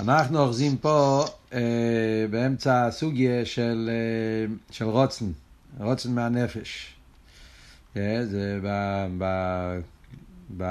אנחנו 0.00 0.38
אוחזים 0.38 0.76
פה 0.76 1.24
אה, 1.52 2.26
באמצע 2.30 2.86
הסוגיה 2.86 3.44
של, 3.44 3.90
אה, 3.92 4.54
של 4.70 4.84
רוצן, 4.84 5.26
רוצן 5.80 6.14
מהנפש. 6.14 6.94
אה, 7.96 8.26
זה 8.26 8.58
ב, 8.62 8.68
ב, 9.18 9.24
ב, 10.56 10.64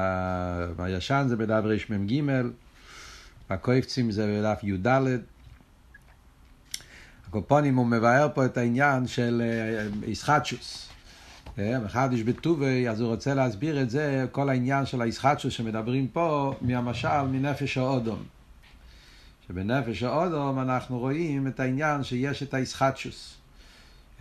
בישן 0.76 1.26
זה 1.30 1.36
בדף 1.36 1.64
רמ"ג, 1.90 2.22
בקויפצים 3.50 4.12
זה 4.12 4.28
בדף 4.28 4.64
י"ד. 4.64 4.88
הקופונים 7.28 7.76
הוא 7.76 7.86
מבאר 7.86 8.28
פה 8.34 8.46
את 8.46 8.58
העניין 8.58 9.08
של 9.08 9.42
איסחטשוס. 10.04 10.90
אה, 11.60 11.80
מחדש 11.80 12.20
בטובי, 12.20 12.90
אז 12.90 13.02
הוא 13.02 13.10
רוצה 13.10 13.34
להסביר 13.34 13.82
את 13.82 13.90
זה, 13.90 14.26
כל 14.32 14.50
העניין 14.50 14.86
של 14.86 15.02
האיסחטשוס 15.02 15.54
שמדברים 15.54 16.08
פה, 16.08 16.54
מהמשל 16.62 17.22
מנפש 17.22 17.78
האודום. 17.78 18.33
שבנפש 19.48 20.04
האודום 20.04 20.60
אנחנו 20.60 21.00
רואים 21.00 21.48
את 21.48 21.60
העניין 21.60 22.04
שיש 22.04 22.44
את 22.44 22.54
האיסחטשוס. 22.54 23.38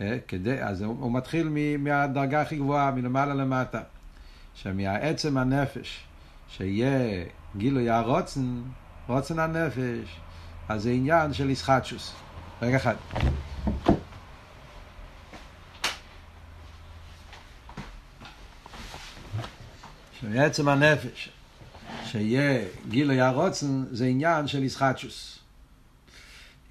אה, 0.01 0.17
כדי, 0.27 0.63
אז 0.63 0.81
הוא, 0.81 0.97
הוא 0.99 1.11
מתחיל 1.11 1.49
מהדרגה 1.79 2.41
הכי 2.41 2.55
גבוהה, 2.55 2.91
מלמעלה 2.91 3.33
למטה. 3.33 3.81
שמהעצם 4.55 5.37
הנפש, 5.37 6.03
שיהיה 6.47 7.25
גילוי 7.57 7.89
הרוצן, 7.89 8.61
רוצן 9.07 9.39
הנפש, 9.39 10.19
אז 10.69 10.83
זה 10.83 10.91
עניין 10.91 11.33
של 11.33 11.49
איסחטשוס. 11.49 12.13
רגע 12.61 12.77
אחד. 12.77 12.95
שמעצם 20.19 20.69
הנפש, 20.69 21.29
שיהיה 22.13 22.65
גילוי 22.89 23.21
הרוצן, 23.21 23.83
זה 23.91 24.05
עניין 24.05 24.47
של 24.47 24.63
ישחטשוס. 24.63 25.39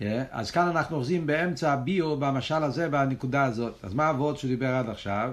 Yeah, 0.00 0.04
אז 0.30 0.50
כאן 0.50 0.68
אנחנו 0.68 0.96
אוחזים 0.96 1.26
באמצע 1.26 1.72
הביו 1.72 2.16
במשל 2.16 2.62
הזה, 2.62 2.88
בנקודה 2.88 3.44
הזאת. 3.44 3.74
אז 3.82 3.94
מה 3.94 4.10
אבות 4.10 4.38
שהוא 4.38 4.48
דיבר 4.48 4.74
עד 4.74 4.88
עכשיו? 4.88 5.32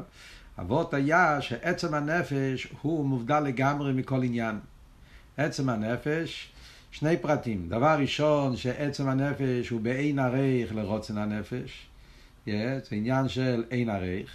אבות 0.60 0.94
היה 0.94 1.42
שעצם 1.42 1.94
הנפש 1.94 2.68
הוא 2.82 3.06
מובדל 3.06 3.40
לגמרי 3.40 3.94
מכל 3.94 4.24
עניין. 4.24 4.60
עצם 5.38 5.70
הנפש, 5.70 6.52
שני 6.92 7.18
פרטים. 7.18 7.70
דבר 7.70 7.96
ראשון, 8.00 8.56
שעצם 8.56 9.10
הנפש 9.10 9.70
הוא 9.70 9.82
באין 9.82 10.20
עריך 10.20 10.76
לרוצן 10.76 11.18
הנפש. 11.18 11.88
Yeah, 12.48 12.50
זה 12.90 12.96
עניין 12.96 13.30
של 13.30 13.64
אין 13.72 13.90
עריך. 13.90 14.30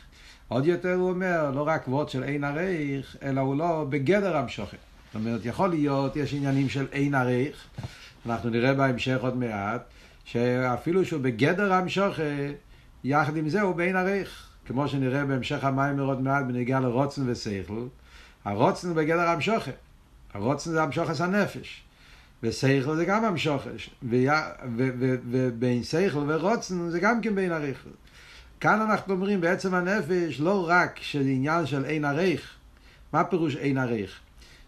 עוד 0.49 0.67
יותר 0.67 0.95
הוא 0.95 1.11
אומר, 1.11 1.51
לא 1.51 1.63
רק 1.67 1.89
וורד 1.89 2.09
של 2.09 2.25
אין 2.25 2.45
עריך, 2.45 3.17
אלא 3.23 3.41
הוא 3.41 3.57
לא 3.57 3.87
בגדר 3.91 4.37
המשוכן. 4.37 4.77
זאת 5.15 5.21
אומרת, 5.21 5.41
יכול 5.45 5.71
להיות, 5.71 6.17
יש 6.17 6.35
עניינים 6.35 6.69
של 6.69 6.87
אין 6.93 7.15
עריך, 7.15 7.67
אנחנו 8.27 8.51
נראה 8.51 8.75
בהמשך 8.75 9.19
עוד 9.21 9.37
מעט, 9.37 9.83
שאפילו 10.25 11.05
שהוא 11.05 11.21
בגדר 11.23 11.73
המשוכן, 11.73 12.53
יחד 13.05 13.37
עם 13.37 13.49
זה 13.49 13.61
הוא 13.61 13.75
באין 13.75 13.97
עריך. 13.97 14.49
כמו 14.67 14.89
שנראה 14.89 15.25
בהמשך 15.25 15.65
המים 15.65 16.01
עוד 16.01 16.21
מעט 16.21 16.45
בנגיעה 16.45 16.81
לרוצן 16.81 17.23
ושכל, 17.27 17.87
הרוצן 18.45 18.89
הוא 18.89 18.97
בגדר 18.97 19.29
המשוכן. 19.29 19.71
הרוצן 20.35 20.71
זה 20.71 20.83
המשוכס 20.83 21.21
הנפש. 21.21 21.83
ושכל 22.43 22.97
זה 22.97 23.05
גם 23.05 23.25
המשוכש. 23.25 23.91
ובין 24.03 25.83
שכל 25.83 26.25
ורוצן 26.27 26.91
זה 26.91 27.01
גם 27.01 27.21
כן 27.21 27.35
בין 27.35 27.53
עריך. 27.53 27.85
כאן 28.61 28.81
אנחנו 28.81 29.15
אומרים 29.15 29.41
בעצם 29.41 29.75
הנפש 29.75 30.41
לא 30.41 30.69
רק 30.69 30.99
שזה 31.03 31.29
עניין 31.29 31.67
של 31.67 31.85
אין 31.85 32.05
עריך. 32.05 32.55
מה 33.13 33.25
פירוש 33.25 33.57
אין 33.57 33.79
עריך? 33.79 34.24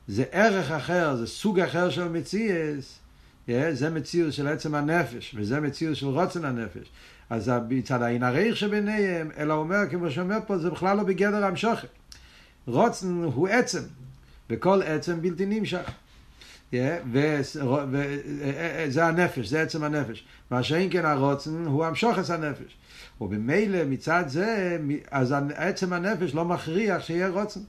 זה 0.08 0.24
ערך 0.32 0.70
אחר, 0.70 1.16
זה 1.16 1.26
סוג 1.26 1.60
אחר 1.60 1.90
של 1.90 2.08
מציאס. 2.08 2.98
זה 3.72 3.90
מציאות 3.90 4.32
של 4.32 4.48
עצם 4.48 4.74
הנפש, 4.74 5.34
וזה 5.38 5.60
מציאות 5.60 5.96
של 5.96 6.06
רוצן 6.06 6.44
הנפש. 6.44 6.88
אז 7.30 7.52
מצד 7.68 8.02
האין 8.02 8.22
עריך 8.22 8.56
שביניהם, 8.56 9.30
אלא 9.38 9.54
אומר, 9.54 9.76
כמו 9.90 10.10
שאומר 10.10 10.38
פה, 10.46 10.58
זה 10.58 10.70
בכלל 10.70 10.96
לא 10.96 11.02
בגדר 11.02 11.44
המשוכת. 11.44 11.88
רוצן 12.66 13.22
הוא 13.34 13.48
עצם, 13.48 13.82
וכל 14.50 14.82
עצם 14.82 15.22
בלתי 15.22 15.46
נמשך. 15.46 15.90
וזה 17.12 19.04
הנפש, 19.06 19.46
זה 19.46 19.62
עצם 19.62 19.84
הנפש. 19.84 20.24
מה 20.50 20.62
שאין 20.62 20.88
כן 20.92 21.04
הרוצן 21.04 21.64
הוא 21.66 21.84
המשוכס 21.84 22.30
הנפש. 22.30 22.76
ובמילא 23.20 23.84
מצד 23.84 24.24
זה, 24.26 24.78
אז 25.10 25.34
עצם 25.54 25.92
הנפש 25.92 26.34
לא 26.34 26.44
מכריח 26.44 27.02
שיהיה 27.02 27.28
רוצן. 27.28 27.60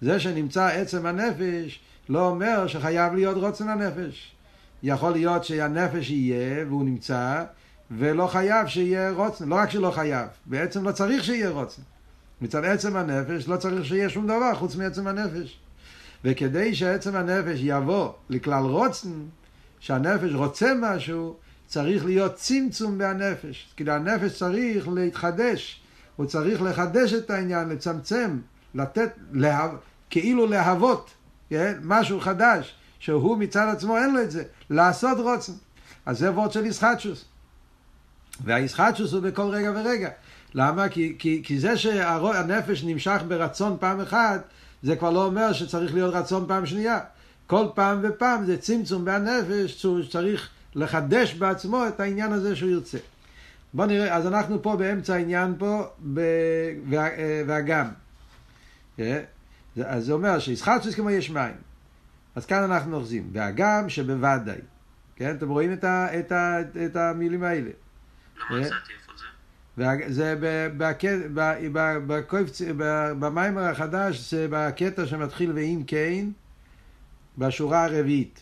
זה 0.00 0.20
שנמצא 0.20 0.66
עצם 0.66 1.06
הנפש 1.06 1.80
לא 2.08 2.28
אומר 2.28 2.66
שחייב 2.66 3.14
להיות 3.14 3.36
רוצן 3.36 3.68
הנפש. 3.68 4.34
יכול 4.82 5.12
להיות 5.12 5.44
שהנפש 5.44 6.10
יהיה 6.10 6.66
והוא 6.66 6.84
נמצא 6.84 7.44
ולא 7.90 8.26
חייב 8.26 8.66
שיהיה 8.66 9.10
רוצן. 9.10 9.48
לא 9.48 9.54
רק 9.54 9.70
שלא 9.70 9.90
חייב, 9.90 10.28
בעצם 10.46 10.84
לא 10.84 10.92
צריך 10.92 11.24
שיהיה 11.24 11.50
רוצן. 11.50 11.82
מצד 12.40 12.64
עצם 12.64 12.96
הנפש 12.96 13.48
לא 13.48 13.56
צריך 13.56 13.84
שיהיה 13.84 14.08
שום 14.08 14.26
דבר 14.26 14.54
חוץ 14.54 14.76
מעצם 14.76 15.06
הנפש. 15.06 15.58
וכדי 16.24 16.74
שעצם 16.74 17.16
הנפש 17.16 17.58
יבוא 17.62 18.12
לכלל 18.30 18.64
רוצן, 18.64 19.08
שהנפש 19.80 20.34
רוצה 20.34 20.72
משהו, 20.80 21.36
צריך 21.66 22.04
להיות 22.04 22.34
צמצום 22.34 22.98
בהנפש. 22.98 23.74
כי 23.76 23.90
הנפש 23.90 24.38
צריך 24.38 24.88
להתחדש, 24.88 25.80
הוא 26.16 26.26
צריך 26.26 26.62
לחדש 26.62 27.12
את 27.12 27.30
העניין, 27.30 27.68
לצמצם, 27.68 28.38
לתת, 28.74 29.10
לה, 29.32 29.68
כאילו 30.10 30.46
להוות, 30.46 31.10
כן? 31.50 31.74
משהו 31.82 32.20
חדש, 32.20 32.74
שהוא 32.98 33.38
מצד 33.38 33.68
עצמו 33.72 33.96
אין 33.96 34.14
לו 34.14 34.22
את 34.22 34.30
זה, 34.30 34.42
לעשות 34.70 35.18
רוצן. 35.18 35.52
אז 36.06 36.18
זה 36.18 36.30
וורד 36.30 36.52
של 36.52 36.66
ישחטשוס. 36.66 37.24
והישחטשוס 38.44 39.12
הוא 39.12 39.22
בכל 39.22 39.42
רגע 39.42 39.72
ורגע. 39.74 40.08
למה? 40.54 40.88
כי, 40.88 41.16
כי, 41.18 41.42
כי 41.44 41.58
זה 41.58 41.76
שהנפש 41.76 42.84
נמשך 42.84 43.22
ברצון 43.28 43.76
פעם 43.80 44.00
אחת, 44.00 44.44
זה 44.82 44.96
כבר 44.96 45.10
לא 45.10 45.24
אומר 45.24 45.52
שצריך 45.52 45.94
להיות 45.94 46.14
רצון 46.14 46.44
פעם 46.48 46.66
שנייה. 46.66 47.00
כל 47.46 47.66
פעם 47.74 48.00
ופעם 48.02 48.44
זה 48.44 48.56
צמצום 48.56 49.04
בהנפש, 49.04 49.86
שצריך 50.02 50.48
לחדש 50.74 51.34
בעצמו 51.34 51.88
את 51.88 52.00
העניין 52.00 52.32
הזה 52.32 52.56
שהוא 52.56 52.70
ירצה. 52.70 52.98
בוא 53.74 53.86
נראה, 53.86 54.16
אז 54.16 54.26
אנחנו 54.26 54.62
פה 54.62 54.76
באמצע 54.76 55.14
העניין 55.14 55.54
פה, 55.58 55.86
ב... 56.14 56.20
וה... 56.90 57.08
והגם. 57.46 57.88
אה? 58.98 59.20
אז 59.84 60.04
זה 60.04 60.12
אומר 60.12 60.38
שישחטשוס 60.38 60.94
כמו 60.94 61.10
יש 61.10 61.30
מים. 61.30 61.54
אז 62.34 62.46
כאן 62.46 62.62
אנחנו 62.62 62.96
אוחזים. 62.96 63.30
והגם 63.32 63.88
שבוודאי. 63.88 64.58
כן? 65.16 65.36
אתם 65.36 65.48
רואים 65.48 65.72
את, 65.72 65.84
ה... 65.84 66.18
את, 66.18 66.32
ה... 66.32 66.60
את 66.86 66.96
המילים 66.96 67.42
האלה. 67.42 67.70
לא 68.50 68.60
מצאתי 68.60 68.74
איפה 68.74 69.12
זה. 69.16 69.24
זה 72.46 72.72
במיימר 73.18 73.62
החדש, 73.62 74.30
זה 74.30 74.46
בקטע 74.50 75.06
שמתחיל 75.06 75.52
ואם 75.52 75.82
כן, 75.86 76.26
בשורה 77.38 77.84
הרביעית. 77.84 78.40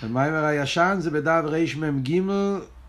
המיימר 0.00 0.44
הישן 0.44 0.96
זה 0.98 1.10
בדף 1.10 1.42
רמ"ג 1.44 2.20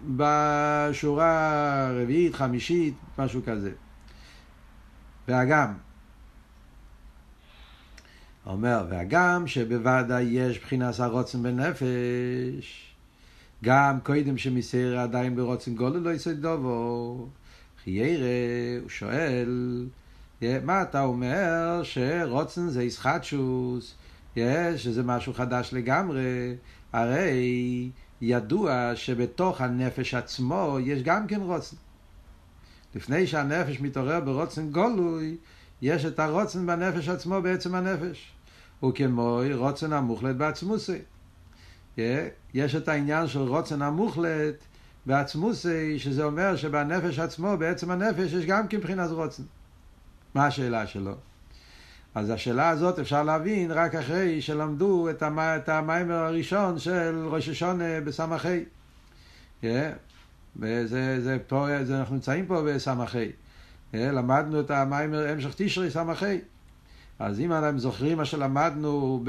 בשורה 0.02 1.88
הרביעית, 1.88 2.36
חמישית, 2.36 2.94
משהו 3.18 3.42
כזה. 3.46 3.72
והגם. 5.28 5.74
אומר, 8.46 8.86
והגם 8.90 9.48
שבוודאי 9.48 10.24
יש 10.24 10.59
בחינת 10.59 11.00
הרוצן 11.00 11.44
בנפש, 11.44 12.94
גם 13.64 14.00
קודם 14.04 14.38
שמסייר 14.38 15.00
עדיין 15.00 15.36
ברוצן 15.36 15.76
גולו 15.76 16.00
לא 16.00 16.09
יסוד 16.09 16.36
דובו, 16.36 17.28
חיירה, 17.84 18.28
הוא 18.82 18.90
שואל, 18.90 19.86
מה 20.64 20.82
אתה 20.82 21.02
אומר 21.02 21.82
שרוצן 21.84 22.70
זה 22.70 22.84
ישחטשוס, 22.84 23.96
שזה 24.78 25.04
משהו 25.04 25.34
חדש 25.34 25.73
לגמרי, 25.73 26.56
הרי 26.94 27.90
ידוע 28.22 28.92
שבתוך 28.96 29.62
הנפש 29.62 30.14
עצמו 30.14 30.78
יש 30.82 31.04
גם 31.04 31.28
כן 31.28 31.42
רוצן. 31.42 31.76
לפני 32.96 33.28
שהנפש 33.28 33.80
מתעורר 33.82 34.20
ברוצן 34.20 34.72
גולוי, 34.72 35.38
יש 35.82 36.06
את 36.06 36.20
הרוצן 36.20 36.66
בנפש 36.68 37.10
עצמו 37.10 37.42
בעצם 37.42 37.76
הנפש. 37.76 38.32
וכמו 38.86 39.42
רוצן 39.54 39.94
המוחלט 39.94 40.36
בעצמוסי. 40.36 41.00
יש 42.54 42.76
את 42.76 42.88
העניין 42.88 43.28
של 43.28 43.40
רוצן 43.40 43.82
המוחלט 43.82 44.56
בעצמוסי, 45.06 46.00
שזה 46.00 46.24
אומר 46.24 46.56
שבנפש 46.56 47.20
עצמו, 47.20 47.58
בעצם 47.58 47.92
הנפש, 47.92 48.34
יש 48.34 48.46
גם 48.46 48.68
כן 48.68 48.78
מבחינת 48.78 49.10
רוצן. 49.10 49.44
מה 50.34 50.46
השאלה 50.46 50.88
שלו? 50.88 51.16
אז 52.16 52.29
השאלה 52.29 52.70
הזאת 52.70 53.00
אפשר 53.00 53.23
להבין 53.23 53.72
רק 53.72 53.96
אחרי 53.96 54.41
שלמדו 54.41 55.09
את, 55.09 55.23
המ... 55.23 55.40
את 55.40 55.70
המיימר 55.70 56.16
הראשון 56.16 56.79
של 56.79 57.28
ראש 57.28 57.50
השונה 57.50 58.02
בסמכי. 58.02 58.64
Yeah. 59.64 59.66
וזה 60.59 61.22
זה 61.22 61.38
פה, 61.47 61.67
זה 61.84 62.00
אנחנו 62.00 62.16
נמצאים 62.16 62.46
פה 62.46 62.61
בסמכי. 62.61 63.26
Yeah. 63.26 63.96
למדנו 63.97 64.59
את 64.59 64.72
המיימר 64.72 65.28
המשך 65.28 65.53
תשרי 65.56 65.91
סמכי. 65.91 66.40
אז 67.20 67.40
אם 67.40 67.53
אתם 67.53 67.78
זוכרים 67.78 68.17
מה 68.17 68.26
שלמדנו 68.26 69.23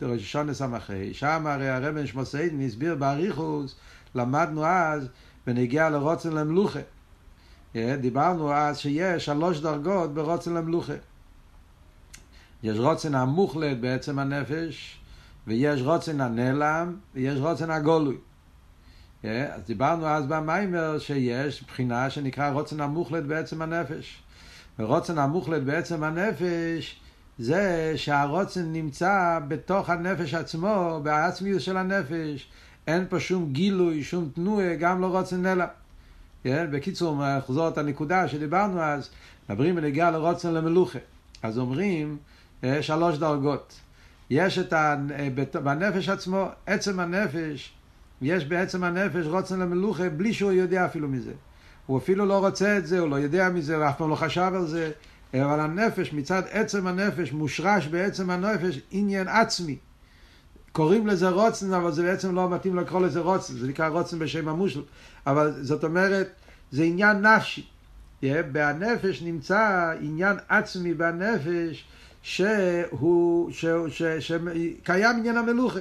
בראשון 0.00 0.46
לסמכי, 0.46 1.14
שם 1.14 1.46
הרי 1.46 1.68
הרבן 1.68 2.06
שמוסיידן 2.06 2.60
הסביר 2.60 2.94
באריכוס, 2.94 3.76
למדנו 4.14 4.66
אז 4.66 5.08
בנגיע 5.46 5.90
לרוצן 5.90 6.32
למלוכה. 6.32 6.80
דיברנו 7.74 8.52
אז 8.52 8.78
שיש 8.78 9.24
שלוש 9.24 9.60
דרגות 9.60 10.14
ברוצן 10.14 10.54
למלוכה. 10.54 10.92
יש 12.62 12.78
רוצן 12.78 13.14
המוחלט 13.14 13.76
בעצם 13.80 14.18
הנפש, 14.18 14.98
ויש 15.46 15.80
רוצן 15.82 16.20
הנעלם, 16.20 16.96
ויש 17.14 17.38
רוצן 17.38 17.70
הגולוי. 17.70 18.16
אז 19.24 19.62
דיברנו 19.66 20.06
אז 20.06 20.26
במיימר 20.26 20.98
שיש 20.98 21.62
בחינה 21.62 22.10
שנקרא 22.10 22.50
רוצן 22.50 22.80
המוחלט 22.80 23.24
בעצם 23.24 23.62
הנפש. 23.62 24.22
ורוצן 24.78 25.18
המוחלט 25.18 25.62
בעצם 25.62 26.04
הנפש 26.04 27.00
זה 27.38 27.92
שהרוצן 27.96 28.72
נמצא 28.72 29.38
בתוך 29.48 29.90
הנפש 29.90 30.34
עצמו, 30.34 31.00
בעצמיות 31.02 31.60
של 31.60 31.76
הנפש. 31.76 32.48
אין 32.86 33.06
פה 33.08 33.20
שום 33.20 33.52
גילוי, 33.52 34.02
שום 34.02 34.28
תנועה, 34.34 34.74
גם 34.74 35.00
לא 35.00 35.06
רוצן 35.06 35.42
נעלם. 35.42 35.66
כן? 36.42 36.66
בקיצור, 36.70 37.36
נחזור 37.36 37.68
את 37.68 37.78
הנקודה 37.78 38.28
שדיברנו 38.28 38.82
אז, 38.82 39.10
מדברים 39.48 39.76
בנגיעה 39.76 40.10
לרוצן 40.10 40.54
למלוכה. 40.54 40.98
אז 41.42 41.58
אומרים 41.58 42.16
שלוש 42.80 43.18
דרגות. 43.18 43.80
יש 44.30 44.58
את 44.58 44.72
ה... 44.72 44.96
בנפש 45.62 46.08
עצמו, 46.08 46.48
עצם 46.66 47.00
הנפש, 47.00 47.72
יש 48.22 48.44
בעצם 48.44 48.84
הנפש 48.84 49.26
רוצן 49.26 49.60
למלוכה 49.60 50.08
בלי 50.08 50.32
שהוא 50.32 50.52
יודע 50.52 50.86
אפילו 50.86 51.08
מזה. 51.08 51.32
הוא 51.86 51.98
אפילו 51.98 52.26
לא 52.26 52.38
רוצה 52.38 52.78
את 52.78 52.86
זה, 52.86 52.98
הוא 52.98 53.10
לא 53.10 53.16
יודע 53.16 53.48
מזה, 53.48 53.76
הוא 53.76 53.88
אף 53.88 53.98
פעם 53.98 54.10
לא 54.10 54.14
חשב 54.14 54.52
על 54.54 54.66
זה, 54.66 54.90
אבל 55.34 55.60
הנפש, 55.60 56.12
מצד 56.12 56.42
עצם 56.50 56.86
הנפש, 56.86 57.32
מושרש 57.32 57.86
בעצם 57.86 58.30
הנפש 58.30 58.80
עניין 58.90 59.28
עצמי. 59.28 59.76
קוראים 60.72 61.06
לזה 61.06 61.28
רוצן, 61.28 61.72
אבל 61.72 61.92
זה 61.92 62.02
בעצם 62.02 62.34
לא 62.34 62.50
מתאים 62.50 62.76
לקרוא 62.76 63.00
לזה 63.00 63.20
רוצן, 63.20 63.54
זה 63.54 63.68
נקרא 63.68 63.88
רוצן 63.88 64.18
בשם 64.18 64.48
המושל. 64.48 64.82
אבל 65.26 65.54
זאת 65.62 65.84
אומרת, 65.84 66.28
זה 66.70 66.82
עניין 66.82 67.26
נפשי. 67.26 67.66
בנפש 68.52 69.22
נמצא 69.22 69.92
עניין 70.00 70.36
עצמי 70.48 70.94
בנפש, 70.94 71.84
שהוא, 72.22 73.50
שקיים 74.20 75.16
עניין 75.18 75.36
המלוכה. 75.36 75.80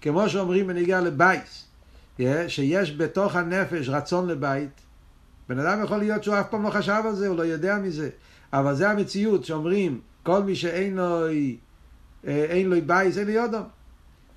כמו 0.00 0.28
שאומרים 0.28 0.66
בנגיעה 0.66 1.00
לבייס, 1.00 1.66
שיש 2.48 2.96
בתוך 2.96 3.36
הנפש 3.36 3.88
רצון 3.88 4.28
לבית. 4.28 4.80
בן 5.48 5.58
אדם 5.58 5.84
יכול 5.84 5.98
להיות 5.98 6.24
שהוא 6.24 6.40
אף 6.40 6.50
פעם 6.50 6.62
לא 6.62 6.70
חשב 6.70 7.02
על 7.04 7.14
זה, 7.14 7.28
הוא 7.28 7.36
לא 7.36 7.42
יודע 7.42 7.78
מזה. 7.78 8.10
אבל 8.52 8.74
זה 8.74 8.90
המציאות 8.90 9.44
שאומרים, 9.44 10.00
כל 10.22 10.42
מי 10.42 10.56
שאין 10.56 10.96
לו, 10.96 11.26
אין 12.24 12.70
לו 12.70 12.76
בייס, 12.86 13.18
אין 13.18 13.26
לו 13.26 13.32
יודום. 13.32 13.62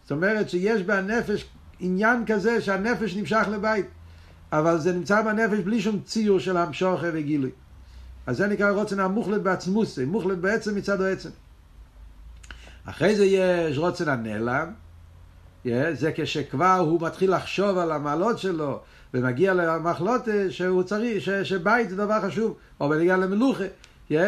זאת 0.04 0.12
אומרת 0.12 0.50
שיש 0.50 0.82
בנפש 0.82 1.46
עניין 1.80 2.24
כזה 2.26 2.62
שהנפש 2.62 3.16
נמשך 3.16 3.48
לבית. 3.52 3.86
אבל 4.52 4.80
זה 4.80 4.94
נמצא 4.94 5.22
בנפש 5.22 5.60
בלי 5.60 5.82
שום 5.82 6.00
ציור 6.06 6.40
של 6.40 6.58
המשוכה 6.58 7.08
וגילוי. 7.14 7.52
אז 8.28 8.38
זה 8.38 8.48
נקרא 8.48 8.72
רוצן 8.72 9.00
המוחלט 9.00 9.42
בעצמוסי, 9.42 10.06
מוחלט 10.06 10.38
בעצם 10.38 10.76
מצד 10.76 11.02
העצם. 11.02 11.30
אחרי 12.86 13.16
זה 13.16 13.26
יש 13.26 13.78
רוצן 13.78 14.10
הנעלם, 14.10 14.74
זה 15.94 16.12
כשכבר 16.16 16.76
הוא 16.76 17.02
מתחיל 17.02 17.36
לחשוב 17.36 17.78
על 17.78 17.92
המעלות 17.92 18.40
שלו 18.40 18.80
ומגיע 19.14 19.54
למחלות 19.54 20.22
שהוא 20.50 20.84
צריך, 20.84 21.24
ש, 21.24 21.30
שבית 21.30 21.90
זה 21.90 21.96
דבר 21.96 22.22
חשוב, 22.22 22.58
או 22.80 22.90
בנגיע 22.90 23.18
למלוכה, 23.18 23.64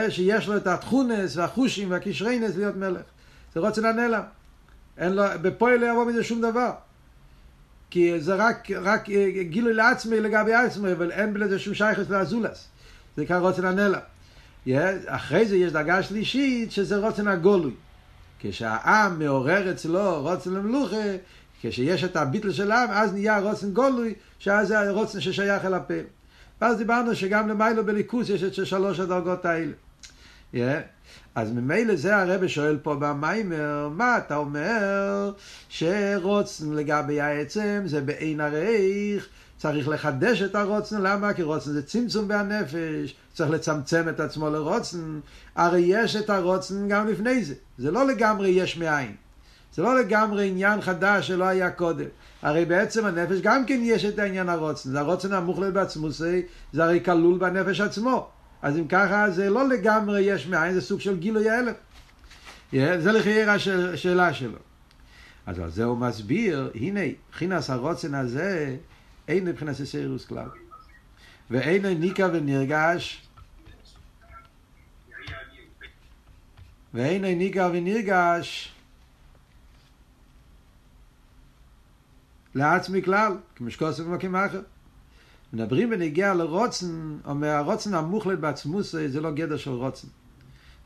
שיש 0.09 0.48
לו 0.48 0.57
את 0.57 0.68
התכונס 0.68 1.38
והחושים 1.38 1.91
והקשרינס 1.91 2.56
להיות 2.56 2.75
מלך. 2.75 3.01
זה 3.53 3.59
רוצן 3.59 3.86
הנעלם. 3.86 4.24
אין 4.98 5.13
לו, 5.13 5.24
בפועל 5.41 5.80
לא 5.80 5.86
יבוא 5.86 6.06
מזה 6.06 6.24
שום 6.24 6.41
דבר. 6.41 6.71
כי 7.89 8.19
זה 8.19 8.36
רק, 8.36 8.71
רק 8.71 9.09
גילוי 9.50 9.74
לעצמי 9.74 10.19
לגבי 10.19 10.53
עצמי, 10.53 10.91
אבל 10.91 11.12
אין 11.12 11.33
בלזה 11.33 11.59
שום 11.59 11.74
שייכת 11.74 12.09
לאזולס. 12.09 12.68
זה 13.17 13.23
נקרא 13.23 13.39
רוצן 13.39 13.65
הנעלם. 13.65 14.00
אחרי 15.06 15.45
זה 15.45 15.56
יש 15.56 15.71
דרגה 15.71 16.03
שלישית 16.03 16.71
שזה 16.71 16.97
רוצן 16.97 17.27
הגולוי. 17.27 17.73
כשהעם 18.39 19.19
מעורר 19.19 19.71
אצלו 19.71 20.21
רוצן 20.21 20.53
למלוכה, 20.53 21.15
כשיש 21.62 22.03
את 22.03 22.15
הביטל 22.15 22.51
של 22.51 22.71
העם, 22.71 22.89
אז 22.91 23.13
נהיה 23.13 23.39
רוצן 23.39 23.71
גולוי, 23.71 24.13
שאז 24.39 24.67
זה 24.67 24.79
הרוצן 24.79 25.21
ששייך 25.21 25.65
אל 25.65 25.73
הפה. 25.73 25.94
ואז 26.62 26.77
דיברנו 26.77 27.15
שגם 27.15 27.47
למיילו 27.47 27.85
בליכוס 27.85 28.29
יש 28.29 28.44
את 28.44 28.53
שלוש 28.65 29.00
הדרגות 29.00 29.45
האלה. 29.45 29.71
Yeah. 30.53 30.57
אז 31.35 31.51
ממילא 31.51 31.95
זה 31.95 32.17
הרב 32.17 32.47
שואל 32.47 32.77
פה 32.83 32.95
במיימר, 33.00 33.89
מה 33.95 34.17
אתה 34.17 34.35
אומר 34.35 35.31
שרוצן 35.69 36.73
לגבי 36.73 37.21
העצם 37.21 37.81
זה 37.85 38.01
בעין 38.01 38.39
הרייך, 38.41 39.29
צריך 39.57 39.88
לחדש 39.88 40.42
את 40.42 40.56
הרוצן, 40.56 41.02
למה? 41.02 41.34
כי 41.34 41.44
רוצן 41.44 41.72
זה 41.72 41.84
צמצום 41.84 42.28
בהנפש, 42.28 43.16
צריך 43.34 43.50
לצמצם 43.50 44.10
את 44.10 44.19
עצמו 44.19 44.50
לרוצן, 44.50 45.19
הרי 45.56 45.81
יש 45.86 46.16
את 46.16 46.30
הרוצן 46.30 46.88
גם 46.88 47.07
לפני 47.07 47.44
זה, 47.44 47.54
זה 47.78 47.92
לא 47.92 48.07
לגמרי 48.07 48.50
יש 48.50 48.78
מאין, 48.78 49.16
זה 49.74 49.81
לא 49.81 50.00
לגמרי 50.00 50.48
עניין 50.48 50.81
חדש 50.81 51.28
שלא 51.28 51.44
היה 51.44 51.72
קודם, 51.72 52.06
הרי 52.42 52.66
בעצם 52.66 53.06
הנפש 53.06 53.42
גם 53.42 53.66
כן 53.66 53.80
יש 53.84 54.06
את 54.06 54.19
העניין 54.19 54.50
הרוצן, 54.50 54.90
זה 54.90 55.00
הרוצן 55.00 55.34
המוחלט 55.34 55.74
בעצמו, 55.74 56.10
זה 56.10 56.42
הרי 56.74 57.04
כלול 57.06 57.38
בנפש 57.38 57.81
עצמו, 57.81 58.30
אז 58.62 58.78
אם 58.78 58.88
ככה 58.88 59.30
זה 59.30 59.50
לא 59.50 59.69
לגמרי 59.69 60.22
יש 60.22 60.48
מאין, 60.48 60.74
זה 60.74 60.81
סוג 60.81 61.00
של 61.00 61.18
גילוי 61.18 61.50
ההלם. 61.50 61.74
זה 62.74 63.12
לחייר 63.12 63.51
השאלה 63.51 64.34
שלו. 64.34 64.58
אז 65.46 65.60
על 65.60 65.69
זה 65.69 65.84
הוא 65.84 65.98
מסביר, 65.98 66.72
הנה, 66.75 67.00
מבחינת 67.30 67.69
הרוצן 67.69 68.13
הזה, 68.13 68.75
אין 69.27 69.45
מבחינת 69.45 69.75
סיירוס 69.75 70.25
כלל. 70.25 70.50
ואין 71.50 71.86
ניקה 71.86 72.27
ונרגש, 72.33 73.27
ואין 76.94 77.25
ניקה 77.25 77.69
ונרגש 77.74 78.75
לעצמי 82.56 83.01
כלל, 83.01 83.38
כמשקוסף 83.56 84.04
ומקים 84.06 84.36
אחר. 84.36 84.62
מדברים 85.54 85.89
בנגיע 85.89 86.33
לרוצן, 86.33 87.18
אומר 87.25 87.48
הרוצן 87.48 87.94
המוחלט 87.94 88.39
בעצמוס 88.39 88.95
זה 89.07 89.22
לא 89.22 89.31
גדר 89.31 89.57
של 89.57 89.72
רוצן. 89.72 90.07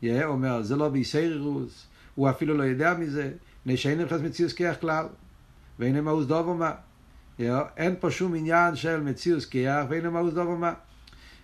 יהיה, 0.02 0.26
אומר, 0.26 0.62
זה 0.62 0.76
לא 0.76 0.88
ביסיירוס, 0.88 1.86
הוא 2.14 2.30
אפילו 2.30 2.56
לא 2.56 2.62
יודע 2.62 2.94
מזה, 2.94 3.32
מפני 3.60 3.76
שאין 3.76 4.00
נכנס 4.00 4.20
מציאוס 4.20 4.52
כיח 4.52 4.76
כלל, 4.80 5.06
ואין 5.78 5.96
אמאוס 5.96 6.26
דוב 6.26 6.48
ומה. 6.48 6.72
אין 7.76 7.94
פה 8.00 8.10
שום 8.10 8.34
עניין 8.34 8.76
של 8.76 9.00
מציאוס 9.00 9.46
כיח 9.46 9.84
ואין 9.88 10.06
אמאוס 10.06 10.34
דוב 10.34 10.48
ומה. 10.48 10.72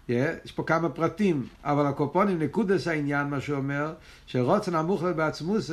יש 0.09 0.53
פה 0.55 0.63
כמה 0.63 0.89
פרטים, 0.89 1.47
אבל 1.65 1.87
הקופונים 1.87 2.43
נקודס 2.43 2.89
העניין, 2.89 3.27
מה 3.27 3.41
שהוא 3.41 3.57
אומר, 3.57 3.95
שרוצן 4.27 4.75
המוחלט 4.75 5.17
בעצמוס 5.17 5.71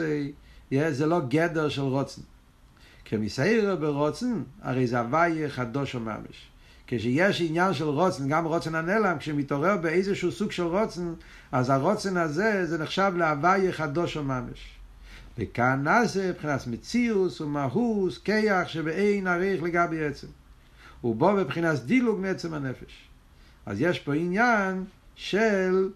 זה 0.89 1.05
לא 1.05 1.19
גדר 1.27 1.69
של 1.69 1.81
רוצן. 1.81 2.21
כמסיירה 3.05 3.75
ברוצן, 3.75 4.43
הרי 4.61 4.87
זה 4.87 4.99
הוויה 4.99 5.49
חדוש 5.49 5.95
וממש. 5.95 6.49
כשיש 6.87 7.41
עניין 7.41 7.73
של 7.73 7.85
רוצן, 7.85 8.27
גם 8.27 8.45
רוצן 8.45 8.75
הנעלם, 8.75 9.17
כשמתעורר 9.19 9.77
באיזשהו 9.77 10.31
סוג 10.31 10.51
של 10.51 10.63
רוצן, 10.63 11.13
אז 11.51 11.69
הרוצן 11.69 12.17
הזה, 12.17 12.65
זה 12.65 12.77
נחשב 12.77 13.13
להוויה 13.17 13.71
חדוש 13.71 14.17
וממש. 14.17 14.82
וכאן 15.37 15.83
נעשה 15.83 16.29
מבחינת 16.29 16.67
מציאוס 16.67 17.41
ומהוס, 17.41 18.17
כיח 18.17 18.67
שבאין 18.67 19.27
עריך 19.27 19.63
לגבי 19.63 20.05
עצם. 20.05 20.27
ובו 21.03 21.31
מבחינת 21.31 21.79
דילוג 21.79 22.19
מעצם 22.19 22.53
הנפש. 22.53 23.07
אז 23.65 23.81
יש 23.81 23.99
פה 23.99 24.13
עניין 24.13 24.83
של 25.15 25.89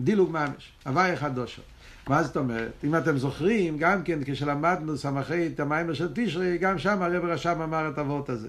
דילוג 0.00 0.30
ממש, 0.30 0.72
הוויה 0.86 1.16
חדושו. 1.16 1.62
מה 2.08 2.22
זאת 2.22 2.36
אומרת? 2.36 2.72
אם 2.84 2.96
אתם 2.96 3.18
זוכרים, 3.18 3.78
גם 3.78 4.02
כן 4.02 4.18
כשלמדנו 4.24 4.96
סמכי 4.96 5.46
את 5.46 5.60
המיימר 5.60 5.94
של 5.94 6.08
תשרי, 6.14 6.58
גם 6.58 6.78
שם 6.78 7.02
הרב 7.02 7.24
רשם 7.24 7.60
אמר 7.60 7.88
את 7.88 7.98
הוורט 7.98 8.28
הזה. 8.30 8.48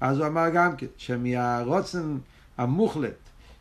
אז 0.00 0.18
הוא 0.18 0.26
אמר 0.26 0.48
גם 0.54 0.76
כן, 0.76 0.86
שמהרוצן 0.96 2.16
המוחלט, 2.58 3.14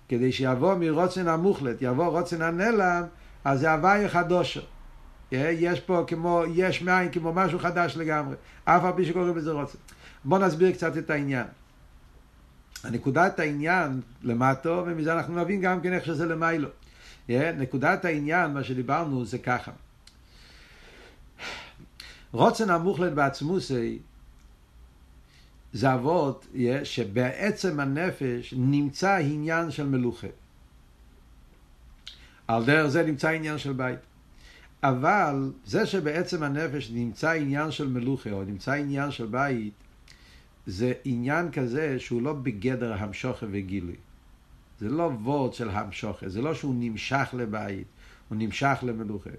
כדי 0.09 0.31
שיבוא 0.31 0.75
מרוצן 0.75 1.27
המוחלט, 1.27 1.77
יבוא 1.81 2.05
רוצן 2.05 2.41
הנעלם, 2.41 3.03
אז 3.45 3.59
זה 3.59 3.71
הוויה 3.71 4.09
חדושו. 4.09 4.61
יש 5.37 5.79
פה 5.79 6.03
כמו, 6.07 6.43
יש 6.53 6.81
מאין, 6.81 7.11
כמו 7.11 7.33
משהו 7.33 7.59
חדש 7.59 7.97
לגמרי, 7.97 8.35
אף 8.65 8.83
על 8.83 8.93
פי 8.95 9.05
שקוראים 9.05 9.37
לזה 9.37 9.51
רוצן. 9.51 9.77
בואו 10.23 10.41
נסביר 10.41 10.71
קצת 10.71 10.97
את 10.97 11.09
העניין. 11.09 11.45
הנקודת 12.83 13.39
העניין 13.39 14.01
למטו, 14.23 14.83
ומזה 14.87 15.13
אנחנו 15.13 15.41
נבין 15.41 15.61
גם 15.61 15.81
כן 15.81 15.93
איך 15.93 16.05
שזה 16.05 16.25
למיילו. 16.25 16.69
נקודת 17.29 18.05
העניין, 18.05 18.53
מה 18.53 18.63
שדיברנו, 18.63 19.25
זה 19.25 19.37
ככה. 19.37 19.71
רוצן 22.31 22.69
המוחלט 22.69 23.13
בעצמוסי 23.13 23.99
זה 25.73 25.93
אבות 25.93 26.47
שבעצם 26.83 27.79
הנפש 27.79 28.53
נמצא 28.57 29.15
עניין 29.15 29.71
של 29.71 29.85
מלוכה. 29.85 30.27
על 32.47 32.65
דרך 32.65 32.87
זה 32.87 33.03
נמצא 33.03 33.29
עניין 33.29 33.57
של 33.57 33.73
בית. 33.73 33.99
אבל 34.83 35.51
זה 35.65 35.85
שבעצם 35.85 36.43
הנפש 36.43 36.91
נמצא 36.93 37.31
עניין 37.31 37.71
של 37.71 37.87
מלוכה 37.87 38.31
או 38.31 38.43
נמצא 38.43 38.71
עניין 38.71 39.11
של 39.11 39.25
בית, 39.25 39.73
זה 40.67 40.93
עניין 41.05 41.51
כזה 41.51 41.99
שהוא 41.99 42.21
לא 42.21 42.33
בגדר 42.33 42.93
המשוכה 42.93 43.45
וגילוי. 43.51 43.95
זה 44.79 44.89
לא 44.89 45.11
וורד 45.23 45.53
של 45.53 45.69
המשוכה, 45.69 46.29
זה 46.29 46.41
לא 46.41 46.53
שהוא 46.53 46.75
נמשך 46.77 47.29
לבית, 47.33 47.87
הוא 48.29 48.37
נמשך 48.37 48.77
למלוכה. 48.81 49.29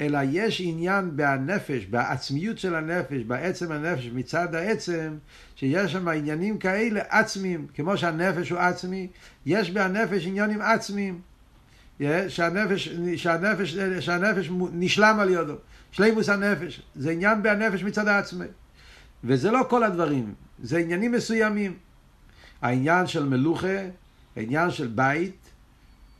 אלא 0.00 0.18
יש 0.30 0.60
עניין 0.64 1.16
בנפש, 1.16 1.86
בעצמיות 1.86 2.58
של 2.58 2.74
הנפש, 2.74 3.22
בעצם 3.22 3.72
הנפש, 3.72 4.06
מצד 4.14 4.54
העצם, 4.54 5.16
שיש 5.56 5.92
שם 5.92 6.08
עניינים 6.08 6.58
כאלה 6.58 7.00
עצמיים, 7.08 7.66
כמו 7.74 7.96
שהנפש 7.96 8.50
הוא 8.50 8.58
עצמי, 8.58 9.08
יש 9.46 9.70
בנפש 9.70 10.26
עניינים 10.26 10.60
עצמיים. 10.60 11.20
שהנפש, 12.28 12.88
שהנפש, 13.16 13.76
שהנפש 14.00 14.50
נשלם 14.72 15.16
על 15.20 15.30
ידו, 15.30 15.54
שלימוס 15.90 16.28
הנפש, 16.28 16.82
זה 16.96 17.10
עניין 17.10 17.42
בנפש 17.42 17.82
מצד 17.82 18.08
העצמי. 18.08 18.46
וזה 19.24 19.50
לא 19.50 19.66
כל 19.68 19.84
הדברים, 19.84 20.34
זה 20.62 20.78
עניינים 20.78 21.12
מסוימים. 21.12 21.76
העניין 22.62 23.06
של 23.06 23.24
מלוכה, 23.24 23.78
העניין 24.36 24.70
של 24.70 24.86
בית, 24.86 25.50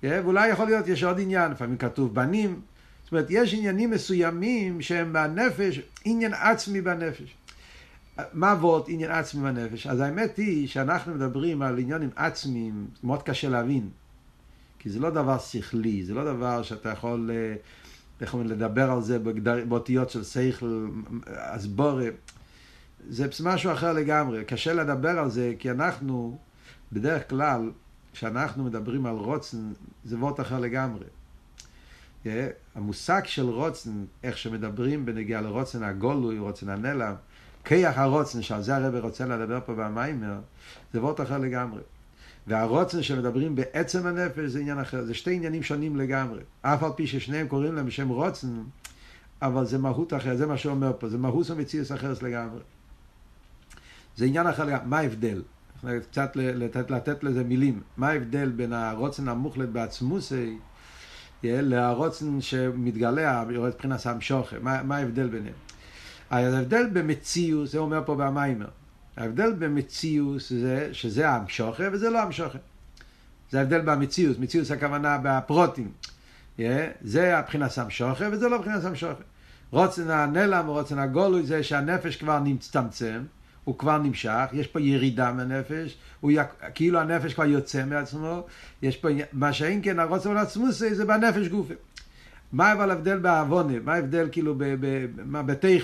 ואולי 0.03 0.49
יכול 0.49 0.67
להיות, 0.67 0.89
יש 0.89 1.05
עוד 1.05 1.21
עניין, 1.21 1.53
לפעמים 1.53 1.77
כתוב 1.77 2.15
בנים, 2.15 2.61
זאת 3.05 3.13
אומרת, 3.13 3.27
יש 3.31 3.55
עניינים 3.55 3.91
מסוימים 3.91 4.83
שהם 4.83 5.13
בנפש, 5.13 5.81
עניין 6.05 6.35
עצמי 6.35 6.81
בנפש. 6.81 7.37
מה 8.33 8.51
עבוד 8.51 8.85
עניין 8.89 9.11
עצמי 9.11 9.43
בנפש? 9.43 9.87
אז 9.87 10.01
האמת 10.01 10.37
היא 10.37 10.69
שאנחנו 10.69 11.15
מדברים 11.15 11.63
על 11.63 11.79
עניינים 11.79 12.11
עצמיים, 12.17 12.87
מאוד 13.05 13.23
קשה 13.23 13.49
להבין. 13.49 13.89
כי 14.85 14.91
זה 14.91 15.01
לא 15.01 15.11
דבר 15.11 15.39
שכלי, 15.39 16.05
זה 16.05 16.15
לא 16.15 16.25
דבר 16.25 16.63
שאתה 16.63 16.89
יכול, 16.89 17.31
אה, 17.33 17.55
איך 18.21 18.35
אומרים, 18.35 18.51
לדבר 18.51 18.91
על 18.91 19.03
זה 19.03 19.19
באותיות 19.69 20.11
של 20.11 20.25
שכל, 20.25 20.89
הסבורה. 21.27 22.09
זה 23.09 23.27
משהו 23.45 23.73
אחר 23.73 23.93
לגמרי. 23.93 24.45
קשה 24.45 24.73
לדבר 24.73 25.19
על 25.19 25.31
זה, 25.31 25.53
כי 25.59 25.71
אנחנו, 25.71 26.39
בדרך 26.93 27.31
כלל, 27.31 27.71
כשאנחנו 28.13 28.65
מדברים 28.65 29.07
על 29.07 29.17
רוצן, 29.17 29.73
זה 30.05 30.17
וורט 30.17 30.41
אחר 30.41 30.61
לגמרי. 30.61 31.05
Yeah, 32.25 32.29
המושג 32.75 33.23
של 33.25 33.49
רוצן, 33.49 34.05
איך 34.23 34.39
שמדברים 34.39 35.07
בנגיעה 35.07 35.41
לרוצן 35.41 35.83
הגולוי, 35.83 36.39
רוצן 36.39 36.69
הנלם, 36.69 37.15
כיח 37.65 37.99
הרוצן, 37.99 38.43
שעל 38.43 38.63
זה 38.63 38.77
הרב 38.77 38.95
רוצה 38.95 39.27
לדבר 39.27 39.59
פה 39.67 39.75
במיימר, 39.75 40.39
זה 40.93 41.03
וורט 41.03 41.21
אחר 41.21 41.39
לגמרי. 41.39 41.81
והרוצן 42.47 43.03
שמדברים 43.03 43.55
בעצם 43.55 44.07
הנפש 44.07 44.51
זה 44.51 44.61
עניין 44.61 44.81
אחר, 44.81 45.05
זה 45.05 45.15
שתי 45.15 45.35
עניינים 45.35 45.63
שונים 45.63 45.97
לגמרי. 45.97 46.41
אף 46.63 46.83
על 46.83 46.91
פי 46.97 47.07
ששניהם 47.07 47.49
קוראים 47.49 47.75
להם 47.75 47.87
בשם 47.87 48.09
רוצן, 48.09 48.63
אבל 49.43 49.67
זה 49.67 49.79
מהות 49.79 50.13
אחרת, 50.13 50.39
זה 50.39 50.47
מה 50.47 50.57
שהוא 50.57 50.73
אומר 50.73 50.93
פה, 50.99 51.09
זה 51.09 51.19
מהות 51.19 51.51
המציאות 51.51 51.93
אחרת 51.93 52.23
לגמרי. 52.23 52.61
זה 54.17 54.25
עניין 54.25 54.47
אחר 54.47 54.65
לגמרי, 54.65 54.87
מה 54.87 54.99
ההבדל? 54.99 55.43
קצת 56.11 56.31
לתת, 56.37 56.91
לתת 56.91 57.25
לזה 57.25 57.45
מילים. 57.45 57.81
מה 57.97 58.09
ההבדל 58.09 58.49
בין 58.49 58.73
הרוצן 58.73 59.29
המוחלט 59.29 59.69
בעצמוסי 59.69 60.59
לרוצן 61.43 62.41
שמתגלה, 62.41 63.45
יורד 63.51 63.73
מבחינת 63.75 64.07
המשוכר? 64.07 64.59
מה, 64.61 64.83
מה 64.83 64.97
ההבדל 64.97 65.29
ביניהם? 65.29 65.55
ההבדל 66.31 66.87
במציאות, 66.93 67.69
זה 67.69 67.79
אומר 67.79 68.03
פה 68.07 68.15
במיימר, 68.15 68.69
ההבדל 69.17 69.53
במציאות 69.53 70.43
זה 70.49 70.89
שזה 70.93 71.29
המשוכר 71.29 71.89
וזה 71.93 72.11
לא 72.11 72.23
המשוכר. 72.23 72.59
זה 73.51 73.59
ההבדל 73.59 73.81
במציאות, 73.81 74.39
מציאות 74.39 74.71
הכוונה 74.71 75.19
בפרוטים. 75.23 75.93
Yeah, 76.59 76.63
זה 77.03 77.39
הבחינת 77.39 77.79
המשוכר 77.79 78.29
וזה 78.33 78.49
לא 78.49 78.59
מבחינת 78.59 78.85
המשוכר. 78.85 79.23
רוצן 79.71 80.11
הנלם 80.11 80.69
ורוצן 80.69 80.99
הגולוי 80.99 81.47
זה 81.47 81.63
שהנפש 81.63 82.17
כבר 82.17 82.39
נצטמצם, 82.39 83.23
הוא 83.65 83.79
כבר 83.79 83.99
נמשך, 83.99 84.45
יש 84.53 84.67
פה 84.67 84.81
ירידה 84.81 85.33
מהנפש, 85.33 85.97
הוא 86.21 86.31
י... 86.31 86.37
כאילו 86.75 87.01
הנפש 87.01 87.35
כבר 87.35 87.45
יוצא 87.45 87.85
מעצמו, 87.85 88.47
יש 88.83 88.97
פה, 88.97 89.09
מה 89.33 89.53
שאין 89.53 89.81
כן 89.83 89.99
הרוצן 89.99 90.37
עצמוסי 90.37 90.95
זה 90.95 91.05
בנפש 91.05 91.49
גופי. 91.49 91.75
מה 92.55 92.73
אבל 92.73 92.91
ההבדל 92.91 93.19
בעוונה? 93.19 93.81
מה 93.81 93.95
ההבדל 93.95 94.29
כאילו 94.33 94.55
ב, 94.59 94.65
ב, 94.81 95.07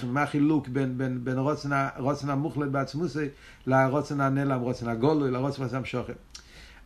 מה 0.04 0.22
החילוק 0.22 0.68
בין, 0.68 0.98
בין, 0.98 1.24
בין 1.24 1.38
רוצן, 1.38 1.88
רוצן 1.98 2.30
המוחלט 2.30 2.68
בעצמוסי 2.68 3.26
לרוצן 3.66 4.20
הנלם, 4.20 4.60
רוצן 4.60 4.88
הגולוי, 4.88 5.30
לרוצן 5.30 5.62
ועצם 5.62 5.84
שוכם? 5.84 6.12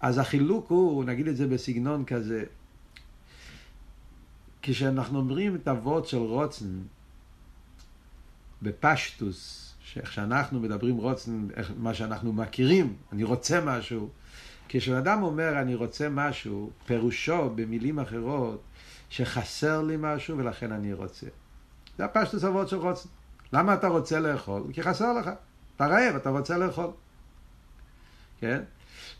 אז 0.00 0.19
החילוק 0.19 0.71
הוא, 0.71 1.05
נגיד 1.05 1.29
את 1.29 1.37
זה 1.37 1.47
בסגנון 1.47 2.05
כזה, 2.05 2.45
כשאנחנו 4.62 5.19
אומרים 5.19 5.55
את 5.55 5.69
הוורד 5.69 6.07
של 6.07 6.17
רוצן 6.17 6.79
בפשטוס, 8.62 9.73
שאיך 9.81 10.12
שאנחנו 10.12 10.61
מדברים 10.61 10.97
רוצן, 10.97 11.47
מה 11.76 11.95
שאנחנו 11.95 12.33
מכירים, 12.33 12.95
אני 13.12 13.25
רוצה 13.25 13.61
משהו, 13.61 14.09
כשאדם 14.69 15.23
אומר 15.23 15.61
אני 15.61 15.75
רוצה 15.75 16.09
משהו, 16.09 16.71
פירושו 16.87 17.50
במילים 17.55 17.99
אחרות, 17.99 18.62
שחסר 19.08 19.82
לי 19.82 19.96
משהו 19.99 20.38
ולכן 20.38 20.73
אני 20.73 20.92
רוצה. 20.92 21.26
זה 21.99 22.04
הפשטוס 22.04 22.44
אבות 22.44 22.68
של 22.68 22.76
רוצן. 22.76 23.08
למה 23.52 23.75
אתה 23.75 23.88
רוצה 23.88 24.20
לאכול? 24.20 24.62
כי 24.73 24.82
חסר 24.82 25.12
לך. 25.12 25.30
אתה 25.76 25.87
רעב, 25.87 26.16
אתה 26.16 26.30
רוצה 26.30 26.58
לאכול. 26.58 26.90
כן? 28.40 28.62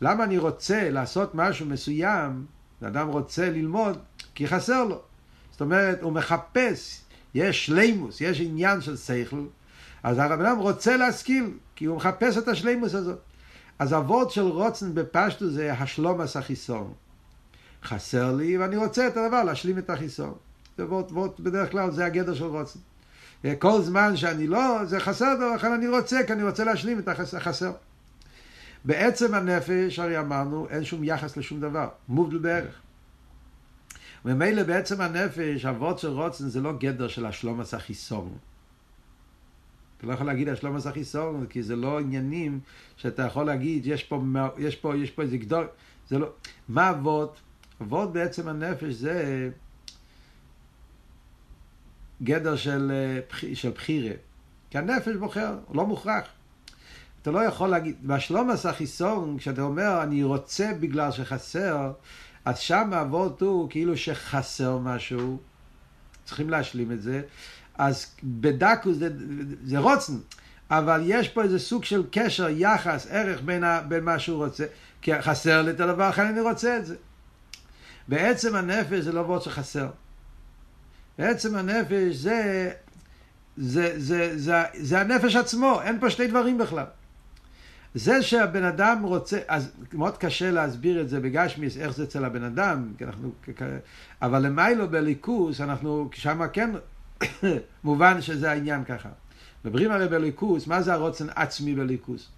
למה 0.01 0.23
אני 0.23 0.37
רוצה 0.37 0.89
לעשות 0.89 1.35
משהו 1.35 1.65
מסוים, 1.65 2.45
אדם 2.83 3.07
רוצה 3.07 3.49
ללמוד, 3.49 3.97
כי 4.35 4.47
חסר 4.47 4.83
לו. 4.83 5.01
זאת 5.51 5.61
אומרת, 5.61 6.01
הוא 6.01 6.11
מחפש, 6.11 7.01
יש 7.33 7.65
שלימוס, 7.65 8.21
יש 8.21 8.41
עניין 8.41 8.81
של 8.81 8.97
שכל, 8.97 9.45
אז 10.03 10.17
הרב 10.17 10.41
אדם 10.41 10.57
רוצה 10.57 10.97
להשכיל, 10.97 11.57
כי 11.75 11.85
הוא 11.85 11.97
מחפש 11.97 12.37
את 12.37 12.47
השלימוס 12.47 12.95
הזאת. 12.95 13.19
אז 13.79 13.93
הוורד 13.93 14.31
של 14.31 14.41
רוצן 14.41 14.95
בפשטו 14.95 15.49
זה 15.49 15.73
השלומס 15.73 16.37
החיסון. 16.37 16.93
חסר 17.83 18.35
לי 18.35 18.57
ואני 18.57 18.77
רוצה 18.77 19.07
את 19.07 19.17
הדבר, 19.17 19.43
להשלים 19.43 19.77
את 19.77 19.89
החיסון. 19.89 20.33
זה 20.77 20.85
וורט, 20.85 21.39
בדרך 21.39 21.71
כלל 21.71 21.91
זה 21.91 22.05
הגדר 22.05 22.33
של 22.33 22.45
רוצן. 22.45 22.79
כל 23.59 23.81
זמן 23.81 24.17
שאני 24.17 24.47
לא, 24.47 24.85
זה 24.85 24.99
חסר 24.99 25.35
דבר, 25.35 25.55
לכן 25.55 25.71
אני 25.71 25.87
רוצה, 25.87 26.19
כי 26.27 26.33
אני 26.33 26.43
רוצה 26.43 26.63
להשלים 26.63 26.99
את 26.99 27.07
החסר. 27.07 27.71
בעצם 28.85 29.33
הנפש, 29.33 29.99
הרי 29.99 30.19
אמרנו, 30.19 30.67
אין 30.69 30.83
שום 30.83 31.03
יחס 31.03 31.37
לשום 31.37 31.61
דבר, 31.61 31.89
מובדל 32.09 32.37
בערך. 32.37 32.81
וממילא 34.25 34.63
בעצם 34.63 35.01
הנפש, 35.01 35.65
הוורד 35.65 35.99
של 35.99 36.07
רוצן 36.07 36.49
זה 36.49 36.61
לא 36.61 36.73
גדר 36.77 37.07
של 37.07 37.25
השלומס 37.25 37.73
החיסון. 37.73 38.37
אתה 39.97 40.07
לא 40.07 40.13
יכול 40.13 40.27
להגיד 40.27 40.49
השלומס 40.49 40.87
החיסון, 40.87 41.45
כי 41.49 41.63
זה 41.63 41.75
לא 41.75 41.99
עניינים 41.99 42.59
שאתה 42.97 43.23
יכול 43.23 43.45
להגיד, 43.45 43.85
יש 43.85 44.03
פה, 44.03 44.23
יש 44.57 44.75
פה, 44.75 44.97
יש 44.97 45.11
פה 45.11 45.21
איזה 45.21 45.37
גדול, 45.37 45.67
זה 46.07 46.19
לא, 46.19 46.27
מה 46.69 46.89
אבות? 46.89 47.41
אבות 47.81 48.13
בעצם 48.13 48.47
הנפש 48.47 48.93
זה 48.93 49.49
גדר 52.23 52.55
של, 52.55 52.91
של 53.53 53.69
בחירה. 53.69 54.13
כי 54.69 54.77
הנפש 54.77 55.15
בוחר, 55.15 55.57
לא 55.73 55.85
מוכרח. 55.85 56.25
אתה 57.21 57.31
לא 57.31 57.39
יכול 57.39 57.69
להגיד, 57.69 57.95
בשלומס 58.03 58.65
החיסון, 58.65 59.37
כשאתה 59.37 59.61
אומר 59.61 60.03
אני 60.03 60.23
רוצה 60.23 60.71
בגלל 60.79 61.11
שחסר, 61.11 61.91
אז 62.45 62.59
שם 62.59 62.93
אבות 62.93 63.41
הוא 63.41 63.69
כאילו 63.69 63.97
שחסר 63.97 64.77
משהו, 64.77 65.37
צריכים 66.25 66.49
להשלים 66.49 66.91
את 66.91 67.01
זה, 67.01 67.21
אז 67.77 68.15
בדקוס 68.23 68.97
זה, 68.97 69.09
זה 69.63 69.79
רוצן, 69.79 70.13
אבל 70.69 71.01
יש 71.05 71.29
פה 71.29 71.43
איזה 71.43 71.59
סוג 71.59 71.83
של 71.83 72.03
קשר, 72.11 72.49
יחס, 72.49 73.07
ערך 73.09 73.41
בין, 73.41 73.63
ה, 73.63 73.81
בין 73.87 74.03
מה 74.03 74.19
שהוא 74.19 74.45
רוצה, 74.45 74.65
כי 75.01 75.21
חסר 75.21 75.61
לי 75.61 75.71
את 75.71 75.79
הדבר, 75.79 76.09
לכן 76.09 76.25
אני 76.25 76.41
רוצה 76.41 76.77
את 76.77 76.85
זה. 76.85 76.95
בעצם 78.07 78.55
הנפש 78.55 78.99
זה 78.99 79.11
לא 79.11 79.19
וורד 79.19 79.41
שחסר. 79.41 79.87
בעצם 81.17 81.55
הנפש 81.55 82.15
זה, 82.15 82.71
זה, 83.57 83.99
זה, 83.99 83.99
זה, 83.99 84.37
זה, 84.37 84.63
זה 84.73 85.01
הנפש 85.01 85.35
עצמו, 85.35 85.81
אין 85.81 85.99
פה 85.99 86.09
שני 86.09 86.27
דברים 86.27 86.57
בכלל. 86.57 86.85
זה 87.95 88.21
שהבן 88.23 88.63
אדם 88.63 89.03
רוצה, 89.03 89.39
אז 89.47 89.71
מאוד 89.93 90.17
קשה 90.17 90.51
להסביר 90.51 91.01
את 91.01 91.09
זה 91.09 91.19
בגשמיס, 91.19 91.77
איך 91.77 91.91
זה 91.91 92.03
אצל 92.03 92.25
הבן 92.25 92.43
אדם, 92.43 92.93
אנחנו, 93.01 93.31
אבל 94.21 94.45
למיילו 94.45 94.89
בליכוס, 94.89 95.61
אנחנו 95.61 96.09
שם 96.13 96.41
כן 96.53 96.71
מובן 97.83 98.21
שזה 98.21 98.51
העניין 98.51 98.83
ככה. 98.83 99.09
מדברים 99.65 99.91
הרי 99.91 100.07
בליכוס, 100.07 100.67
מה 100.67 100.81
זה 100.81 100.93
הרוצן 100.93 101.27
עצמי 101.35 101.75
בליכוס? 101.75 102.29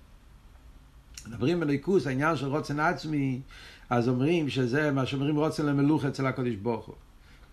מדברים 1.28 1.60
בליכוס, 1.60 2.08
העניין 2.08 2.36
של 2.36 2.48
רוצן 2.48 2.80
עצמי, 2.80 3.42
אז 3.90 4.10
אומרים 4.10 4.50
שזה 4.50 4.92
מה 4.92 5.06
שאומרים 5.06 5.36
רוצן 5.36 5.66
למלוך 5.66 6.06
אצל 6.06 6.26
הקדוש 6.26 6.56
ברוך 6.56 6.86
הוא. 6.86 6.96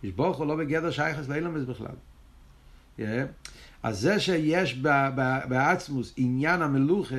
קדוש 0.01 0.13
ברוך 0.13 0.37
הוא 0.37 0.47
לא 0.47 0.57
בגדר 0.57 0.91
שייכס 0.91 1.29
לאילמס 1.29 1.65
בכלל. 1.65 1.95
Yeah. 2.99 3.03
אז 3.83 4.01
זה 4.01 4.21
שיש 4.21 4.79
בעצמוס 5.49 6.13
עניין 6.17 6.63
המלוכה, 6.63 7.17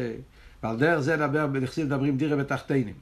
ועל 0.64 0.78
דרך 0.78 1.00
זה 1.00 1.16
נדבר, 1.16 1.48
נכסים 1.48 1.86
מדברים 1.86 2.18
דירה 2.18 2.38
בתחתינים. 2.38 2.94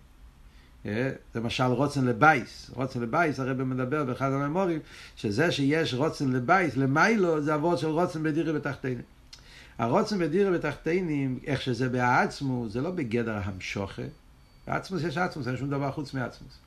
אה, 0.85 1.11
זה 1.33 1.41
משל 1.41 1.63
רוצן 1.63 2.05
לבייס. 2.05 2.71
רוצן 2.73 3.01
לבייס, 3.01 3.39
הרב 3.39 3.63
מדבר 3.63 4.03
באחד 4.03 4.31
הממורים, 4.31 4.79
שזה 5.15 5.51
שיש 5.51 5.93
רוצן 5.93 6.31
לבייס, 6.31 6.77
למיילו, 6.77 7.41
זה 7.41 7.55
אבות 7.55 7.79
של 7.79 7.87
רוצן 7.87 8.23
בדירה 8.23 8.53
בתחתינים. 8.53 9.01
הרוצן 9.77 10.19
בדירה 10.19 10.51
בתחתינים, 10.51 11.39
איך 11.47 11.61
שזה 11.61 11.89
בעצמו, 11.89 12.69
זה 12.69 12.81
לא 12.81 12.91
בגדר 12.91 13.39
המשוכה. 13.43 14.01
בעצמוס 14.67 15.03
יש 15.03 15.17
עצמוס, 15.17 15.47
אין 15.47 15.57
שום 15.57 15.69
דבר 15.69 15.91
חוץ 15.91 16.13
מעצמוס. 16.13 16.57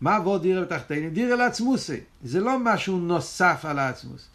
מה 0.00 0.16
אבות 0.16 0.42
דירה 0.42 0.62
בתחתינים? 0.62 1.14
דירה 1.14 1.36
לעצמוסי. 1.36 2.00
זה 2.24 2.40
לא 2.40 2.58
משהו 2.58 2.98
נוסף 2.98 3.64
על 3.64 3.78
העצמוס. 3.78 4.26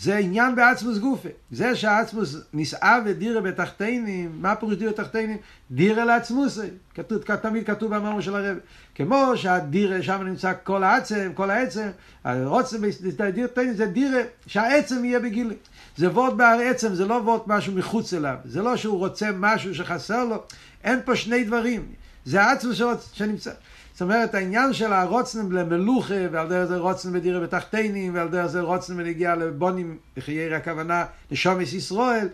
זה 0.00 0.16
עניין 0.16 0.56
בעצמוס 0.56 0.98
גופה. 0.98 1.28
זה 1.50 1.76
שהעצמוס 1.76 2.36
נישאה 2.52 2.98
ודירה 3.04 3.40
בתחתינים, 3.40 4.32
מה 4.34 4.54
פירוש 4.56 4.74
דירה 4.74 4.92
בתחתינים? 4.92 5.36
דירה 5.70 6.04
לעצמוסי. 6.04 6.66
כתוב, 6.94 7.22
תמיד 7.22 7.66
כתוב 7.66 7.94
במאמר 7.94 8.20
של 8.20 8.34
הרב. 8.34 8.56
כמו 8.94 9.32
שהדירה, 9.36 10.02
שם 10.02 10.22
נמצא 10.22 10.52
כל 10.64 10.84
העצם, 10.84 11.30
כל 11.34 11.50
העצם, 11.50 11.88
הרוצן 12.24 12.78
בדירה 12.80 13.46
בתחתינים 13.46 13.74
זה 13.74 13.86
דירה 13.86 14.20
שהעצם 14.46 15.04
יהיה 15.04 15.20
בגילי. 15.20 15.54
זה 15.96 16.10
וורד 16.10 16.36
בעצם, 16.36 16.94
זה 16.94 17.06
לא 17.06 17.14
וורד 17.14 17.40
משהו 17.46 17.72
מחוץ 17.72 18.14
אליו. 18.14 18.36
זה 18.44 18.62
לא 18.62 18.76
שהוא 18.76 18.98
רוצה 18.98 19.30
משהו 19.34 19.74
שחסר 19.74 20.24
לו. 20.24 20.42
אין 20.84 20.98
פה 21.04 21.16
שני 21.16 21.44
דברים. 21.44 21.86
זה 22.24 22.42
העצמוס 22.42 22.80
שנמצא. 23.12 23.52
זאת 24.00 24.04
אומרת, 24.04 24.34
העניין 24.34 24.72
של 24.72 24.92
הרוצן 24.92 25.52
למלוכה, 25.52 26.14
ועל 26.32 26.48
דרך 26.48 26.64
זה 26.64 26.76
רוצן 26.76 27.12
בדירה 27.12 27.40
בתחתינים, 27.40 28.14
ועל 28.14 28.28
דרך 28.28 28.46
זה 28.46 28.60
רוצן 28.60 29.00
ונגיע 29.00 29.36
לבונים, 29.36 29.98
לחייר 30.16 30.54
הכוונה, 30.54 31.04
לשומש 31.30 31.72
ישראל, 31.72 32.28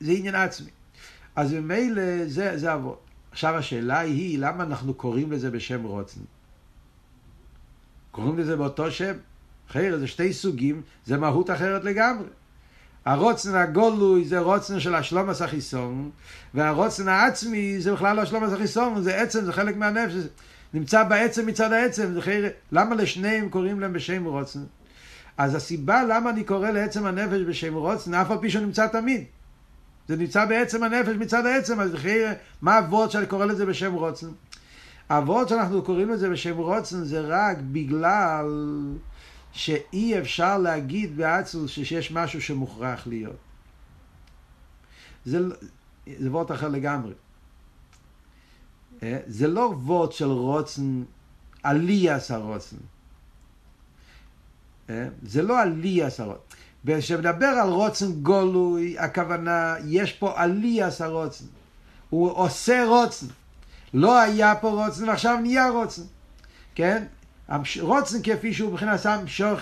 זה 0.00 0.12
עניין 0.12 0.34
עצמי. 0.34 0.70
אז 1.36 1.52
ממילא 1.52 2.02
זה, 2.26 2.58
זה 2.58 2.74
אבות. 2.74 3.00
עכשיו 3.30 3.54
השאלה 3.54 3.98
היא, 3.98 4.38
למה 4.38 4.64
אנחנו 4.64 4.94
קוראים 4.94 5.32
לזה 5.32 5.50
בשם 5.50 5.84
רוצן? 5.84 6.20
קוראים 8.10 8.38
לזה 8.38 8.56
באותו 8.56 8.90
שם? 8.90 9.14
חייר, 9.68 9.98
זה 9.98 10.06
שתי 10.06 10.32
סוגים, 10.32 10.82
זה 11.06 11.16
מהות 11.16 11.50
אחרת 11.50 11.84
לגמרי. 11.84 12.28
הרוצן 13.04 13.54
הגולוי 13.54 14.24
זה 14.24 14.38
רוצן 14.38 14.80
של 14.80 14.94
השלום 14.94 15.28
הסחיסון, 15.28 16.10
והרוצן 16.54 17.08
העצמי 17.08 17.80
זה 17.80 17.92
בכלל 17.92 18.16
לא 18.16 18.22
השלום 18.22 18.44
הסחיסון, 18.44 19.02
זה 19.02 19.16
עצם, 19.16 19.44
זה 19.44 19.52
חלק 19.52 19.76
מהנפש. 19.76 20.14
נמצא 20.74 21.04
בעצם 21.04 21.46
מצד 21.46 21.72
העצם. 21.72 22.14
למה 22.72 22.94
לשניהם 22.94 23.48
קוראים 23.48 23.80
להם 23.80 23.92
בשם 23.92 24.24
רוצן? 24.24 24.60
אז 25.38 25.54
הסיבה 25.54 26.04
למה 26.04 26.30
אני 26.30 26.44
קורא 26.44 26.70
לעצם 26.70 27.06
הנפש 27.06 27.40
בשם 27.48 27.74
רוצן, 27.74 28.14
אף 28.14 28.30
על 28.30 28.38
פי 28.40 28.50
שהוא 28.50 28.62
נמצא 28.62 28.86
תמיד. 28.86 29.24
זה 30.08 30.16
נמצא 30.16 30.44
בעצם 30.44 30.82
הנפש 30.82 31.16
מצד 31.16 31.46
העצם, 31.46 31.80
אז 31.80 31.94
חיר... 31.94 32.28
מה 32.62 32.78
הוורד 32.78 33.10
שאני 33.10 33.26
קורא 33.26 33.44
לזה 33.44 33.66
בשם 33.66 33.92
רוצן? 33.92 34.26
הוורד 35.10 35.48
שאנחנו 35.48 35.82
קוראים 35.82 36.10
לזה 36.10 36.30
בשם 36.30 36.56
רוצן 36.56 37.04
זה 37.04 37.20
רק 37.20 37.58
בגלל 37.72 38.46
שאי 39.52 40.18
אפשר 40.18 40.58
להגיד 40.58 41.16
בעצמוס 41.16 41.70
שיש 41.70 42.12
משהו 42.12 42.42
שמוכרח 42.42 43.06
להיות. 43.06 43.36
זה, 45.24 45.38
זה 46.18 46.30
וורד 46.30 46.50
אחר 46.50 46.68
לגמרי. 46.68 47.12
זה 49.26 49.46
לא 49.46 49.74
וורד 49.82 50.12
של 50.12 50.30
רוצן, 50.30 51.02
עליאס 51.62 52.30
הרוצן. 52.30 52.76
זה 55.22 55.42
לא 55.42 55.60
עליאס 55.60 56.20
הרוצן. 56.20 56.56
כשמדבר 56.86 57.46
על 57.46 57.68
רוצן 57.68 58.12
גולוי, 58.12 58.98
הכוונה, 58.98 59.74
יש 59.86 60.12
פה 60.12 60.32
עליאס 60.36 61.00
הרוצן. 61.00 61.44
הוא 62.10 62.30
עושה 62.30 62.84
רוצן. 62.86 63.26
לא 63.94 64.18
היה 64.18 64.54
פה 64.54 64.68
רוצן 64.68 65.08
ועכשיו 65.08 65.38
נהיה 65.42 65.70
רוצן. 65.70 66.02
כן? 66.74 67.04
רוצן 67.80 68.22
כפי 68.22 68.54
שהוא 68.54 68.72
מבחינת 68.72 69.06
המשוך, 69.06 69.60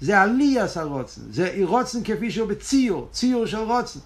זה 0.00 0.20
עליאס 0.20 0.76
הרוצן. 0.76 1.20
זה 1.30 1.56
רוצן 1.64 2.04
כפי 2.04 2.30
שהוא 2.30 2.48
בציור, 2.48 3.08
ציור 3.12 3.46
של 3.46 3.58
רוצן. 3.58 4.00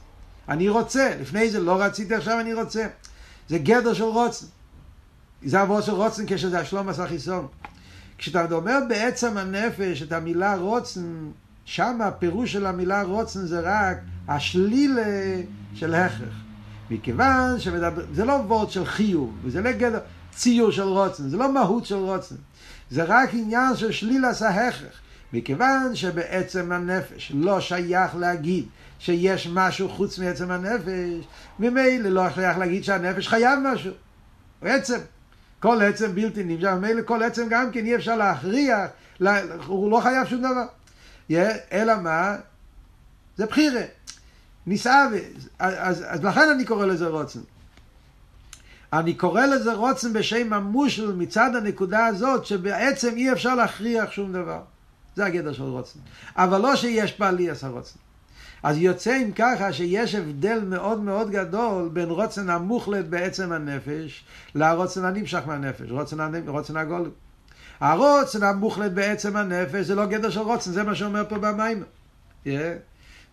אני 0.49 0.69
רוצה, 0.69 1.11
לפני 1.21 1.51
זה 1.51 1.61
לא 1.61 1.83
רציתי, 1.83 2.15
עכשיו 2.15 2.41
אני 2.41 2.55
רוצה. 2.55 2.87
זה 3.51 3.59
גדר 3.59 3.95
של 3.95 4.05
רוצן. 4.05 4.47
זה 5.43 5.61
עבור 5.61 5.81
של 5.81 5.93
רוצן 5.93 6.25
כשזה 6.27 6.61
השלום 6.61 6.89
עשה 6.89 7.07
חיסון. 7.07 7.47
כשאתה 8.19 8.55
אומר 8.55 8.79
בעצם 8.89 9.37
הנפש 9.37 10.03
את 10.03 10.13
המילה 10.13 10.57
רוצן, 10.57 11.31
שם 11.65 11.99
הפירוש 12.03 12.53
של 12.53 12.67
המילה 12.67 13.03
רוצן 13.03 13.47
זה 13.47 13.61
רק 13.65 13.99
השלילה 14.29 15.03
של 15.75 15.95
הכרח. 15.95 16.35
מכיוון 16.91 17.61
שמדבר, 17.61 18.05
זה 18.15 18.25
לא 18.25 18.33
וורד 18.33 18.71
של 18.71 18.85
חיוב, 18.85 19.33
וזה 19.45 19.61
לא 19.61 19.73
גדר 19.73 20.01
ציור 20.35 20.71
של 20.71 20.83
רוצן, 20.83 21.29
זה 21.29 21.37
לא 21.37 21.53
מהות 21.53 21.87
של 21.87 21.95
רוצן. 21.95 22.37
זה 22.91 23.05
רק 23.05 23.31
עניין 23.33 23.77
של 23.77 23.93
שלילת 23.93 24.43
ההכרח. 24.43 25.01
מכיוון 25.33 25.97
שבעצם 25.97 26.73
הנפש 26.73 27.33
לא 27.35 27.61
שייך 27.61 28.17
להגיד 28.17 28.65
שיש 29.01 29.47
משהו 29.53 29.89
חוץ 29.89 30.19
מעצם 30.19 30.51
הנפש, 30.51 31.27
ממילא 31.59 32.09
לא 32.09 32.31
שייך 32.31 32.59
להגיד 32.59 32.85
שהנפש 32.85 33.29
חייב 33.29 33.59
משהו. 33.63 33.93
עצם. 34.63 34.99
כל 35.61 35.83
עצם 35.83 36.15
בלתי 36.15 36.45
נמשך, 36.45 36.69
ממילא 36.69 37.03
כל 37.03 37.23
עצם 37.23 37.47
גם 37.51 37.73
כן 37.73 37.87
אי 37.87 37.97
אפשר 37.97 38.17
להכריח, 38.17 38.91
הוא 39.67 39.91
לא 39.91 40.01
חייב 40.01 40.27
שום 40.29 40.39
דבר. 40.39 40.67
אלא 41.73 42.01
מה? 42.03 42.37
זה 43.37 43.47
בחירה. 43.47 43.83
נישאה, 44.67 45.07
אז, 45.59 46.05
אז 46.09 46.25
לכן 46.25 46.49
אני 46.55 46.65
קורא 46.65 46.87
לזה 46.87 47.07
רוצן. 47.07 47.41
אני 48.93 49.15
קורא 49.15 49.47
לזה 49.47 49.73
רוצן 49.75 50.13
בשם 50.13 50.53
המושל 50.53 51.13
מצד 51.13 51.51
הנקודה 51.57 52.07
הזאת 52.07 52.47
שבעצם 52.47 53.17
אי 53.17 53.33
אפשר 53.33 53.55
להכריח 53.55 54.11
שום 54.11 54.33
דבר. 54.33 54.63
זה 55.17 55.27
הגדר 55.27 55.53
של 55.53 55.63
רוצן. 55.63 55.99
אבל 56.37 56.61
לא 56.61 56.77
שיש 56.77 57.21
בעליאס 57.21 57.65
הרוצן. 57.65 57.99
אז 58.63 58.79
יוצא 58.79 59.17
אם 59.23 59.33
ככה 59.33 59.73
שיש 59.73 60.15
הבדל 60.15 60.61
מאוד 60.67 61.01
מאוד 61.01 61.31
גדול 61.31 61.89
בין 61.93 62.11
רוצן 62.11 62.51
המוחלט 62.51 63.05
בעצם 63.05 63.53
הנפש 63.53 64.25
לרוצן 64.55 65.05
הנמשך 65.05 65.41
מהנפש, 65.47 65.91
רוצן. 65.91 66.49
רוצן 66.49 66.77
הגול. 66.77 67.11
הרוצן 67.81 68.43
המוחלט 68.43 68.93
בעצם 68.93 69.37
הנפש 69.37 69.87
זה 69.87 69.95
לא 69.95 70.07
גדר 70.07 70.31
של 70.31 70.41
רוצן, 70.41 70.73
זה 70.73 70.83
מה 70.83 70.95
שאומר 70.95 71.23
פה 71.29 71.39
במים. 71.39 71.83
Yeah. 72.45 72.49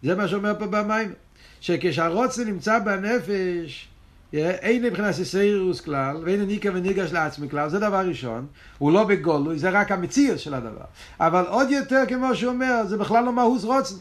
זה 0.04 0.16
מה 0.16 0.28
שאומר 0.28 0.54
פה 0.60 0.68
במים. 0.68 1.14
שכשהרוצן 1.62 2.44
נמצא 2.44 2.80
בנפש, 2.80 3.88
yeah, 4.34 4.36
אין 4.38 4.84
מבחינת 4.84 5.12
סיסיירוס 5.12 5.82
כלל, 5.82 6.18
ואין 6.24 6.42
ניקה 6.42 6.70
וניגש 6.74 7.12
לעצמי 7.12 7.50
כלל, 7.50 7.70
זה 7.70 7.80
דבר 7.80 8.08
ראשון. 8.08 8.48
הוא 8.78 8.92
לא 8.92 9.04
בגולוי, 9.04 9.60
זה 9.60 9.70
רק 9.70 9.92
המציאות 9.92 10.40
של 10.40 10.54
הדבר. 10.54 10.86
אבל 11.20 11.46
עוד 11.48 11.70
יותר, 11.70 12.04
כמו 12.08 12.36
שהוא 12.36 12.54
אומר, 12.54 12.86
זה 12.88 12.98
בכלל 12.98 13.24
לא 13.24 13.34
מהוס 13.34 13.64
רוצן. 13.64 13.96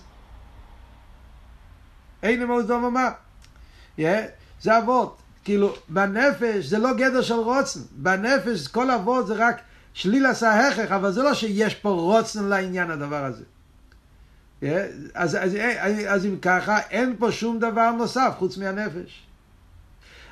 אין 2.23 2.41
למוז 2.41 2.67
דומה 2.67 2.91
מה. 2.91 3.11
זה 4.61 4.79
אבות. 4.79 5.19
כאילו, 5.45 5.75
בנפש 5.89 6.65
זה 6.65 6.79
לא 6.79 6.95
גדר 6.95 7.23
של 7.23 7.35
רוצן. 7.35 7.81
בנפש 7.91 8.69
כל 8.69 8.91
אבות 8.91 9.27
זה 9.27 9.35
רק 9.35 9.61
שליל 9.95 10.27
עשה 10.27 10.69
הכרח, 10.69 10.93
אבל 10.93 11.13
זה 11.13 11.23
לא 11.23 11.35
שיש 11.35 11.75
פה 11.75 11.89
רוצן 11.89 12.45
לעניין 12.45 12.91
הדבר 12.91 13.25
הזה. 13.25 13.45
אז, 15.15 15.37
אז, 15.41 15.57
אז 16.09 16.27
אם 16.27 16.37
ככה, 16.43 16.79
אין 16.79 17.17
פה 17.19 17.33
שום 17.33 17.59
דבר 17.59 17.91
נוסף 17.91 18.35
חוץ 18.39 18.57
מהנפש. 18.57 19.27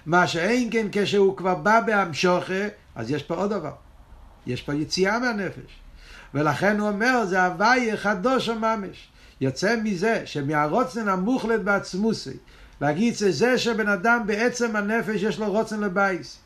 מה 0.07 0.27
שאין 0.27 0.69
כן 0.73 0.87
כשהוא 0.93 1.37
כבר 1.37 1.55
בא 1.55 1.81
בהמשוכה, 1.81 2.65
אז 2.95 3.11
יש 3.11 3.23
פה 3.23 3.35
עוד 3.35 3.51
דבר. 3.51 3.73
יש 4.47 4.63
פה 4.63 4.75
יציאה 4.75 5.19
מהנפש. 5.19 5.79
ולכן 6.35 6.81
הוא 6.81 6.89
אומר, 6.89 7.25
זה 7.25 7.45
הוואי 7.45 7.97
חדוש 7.97 8.49
ממש. 8.49 9.09
יוצא 9.45 9.77
מזה 9.83 10.23
שמהרצון 10.25 11.09
המוחלט 11.09 11.61
בעצמותי, 11.61 12.37
להגיד 12.81 13.15
שזה 13.15 13.59
שבן 13.59 13.89
אדם 13.89 14.23
בעצם 14.27 14.77
הנפש 14.77 15.23
יש 15.23 15.39
לו 15.39 15.53
רצון 15.53 15.81
לבית. 15.81 16.39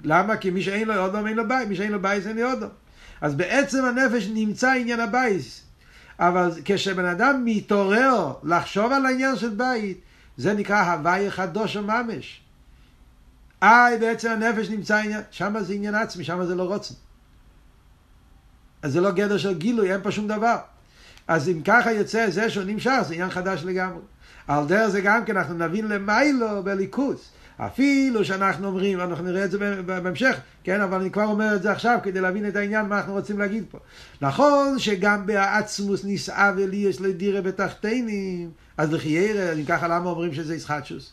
למה? 0.00 0.36
כי 0.36 0.50
מי 0.50 0.62
שאין 0.62 0.88
לו 0.88 0.96
אדם 0.96 1.26
אין 1.26 1.36
לו 1.36 1.48
בית, 1.48 1.68
מי 1.68 1.76
שאין 1.76 1.92
לו 1.92 2.02
בית 2.02 2.26
אין 2.26 2.36
לו 2.36 2.52
אדם. 2.52 2.68
אז 3.20 3.34
בעצם 3.34 3.84
הנפש 3.84 4.28
נמצא 4.34 4.70
עניין 4.70 5.00
הבית. 5.00 5.62
אבל 6.18 6.50
כשבן 6.64 7.04
אדם 7.04 7.44
מתעורר 7.44 8.32
לחשוב 8.42 8.92
על 8.92 9.06
העניין 9.06 9.36
של 9.36 9.48
בית, 9.48 10.00
זה 10.36 10.54
נקרא 10.54 10.82
הווה 10.82 11.30
חדש 11.30 11.76
ממש. 11.76 12.40
איי, 13.62 13.98
בעצם 13.98 14.30
הנפש 14.30 14.68
נמצא 14.70 14.96
עניין, 14.96 15.22
שם 15.30 15.54
זה 15.60 15.74
עניין 15.74 15.94
עצמי, 15.94 16.24
שם 16.24 16.44
זה 16.44 16.54
לא 16.54 16.62
רצון. 16.62 16.94
אז 18.82 18.92
זה 18.92 19.00
לא 19.00 19.10
גדר 19.10 19.38
של 19.38 19.58
גילוי, 19.58 19.92
אין 19.92 20.00
פה 20.02 20.10
שום 20.10 20.28
דבר. 20.28 20.56
אז 21.32 21.48
אם 21.48 21.62
ככה 21.64 21.92
יוצא 21.92 22.30
זה 22.30 22.50
שהוא 22.50 22.64
נמשך, 22.64 23.00
זה 23.08 23.14
עניין 23.14 23.30
חדש 23.30 23.64
לגמרי. 23.64 24.02
על 24.48 24.66
דרך 24.66 24.88
זה 24.88 25.00
גם 25.00 25.24
כן 25.24 25.36
אנחנו 25.36 25.54
נבין 25.54 25.88
למיילו 25.88 26.62
בליכוס. 26.62 27.30
אפילו 27.56 28.24
שאנחנו 28.24 28.66
אומרים, 28.66 29.00
אנחנו 29.00 29.24
נראה 29.24 29.44
את 29.44 29.50
זה 29.50 29.82
בהמשך, 29.86 30.36
כן, 30.64 30.80
אבל 30.80 31.00
אני 31.00 31.10
כבר 31.10 31.24
אומר 31.24 31.54
את 31.54 31.62
זה 31.62 31.72
עכשיו 31.72 31.98
כדי 32.02 32.20
להבין 32.20 32.48
את 32.48 32.56
העניין, 32.56 32.86
מה 32.86 32.96
אנחנו 32.98 33.12
רוצים 33.12 33.38
להגיד 33.38 33.64
פה. 33.70 33.78
נכון 34.20 34.78
שגם 34.78 35.26
בעצמוס 35.26 36.04
נישאה 36.04 36.52
ולי 36.56 36.76
יש 36.76 37.00
לדירה 37.00 37.40
בתחתינים, 37.40 38.50
אז 38.76 38.92
לחיירה, 38.92 39.52
אם 39.52 39.64
ככה 39.64 39.88
למה 39.88 40.10
אומרים 40.10 40.34
שזה 40.34 40.54
ישחטשוס? 40.54 41.12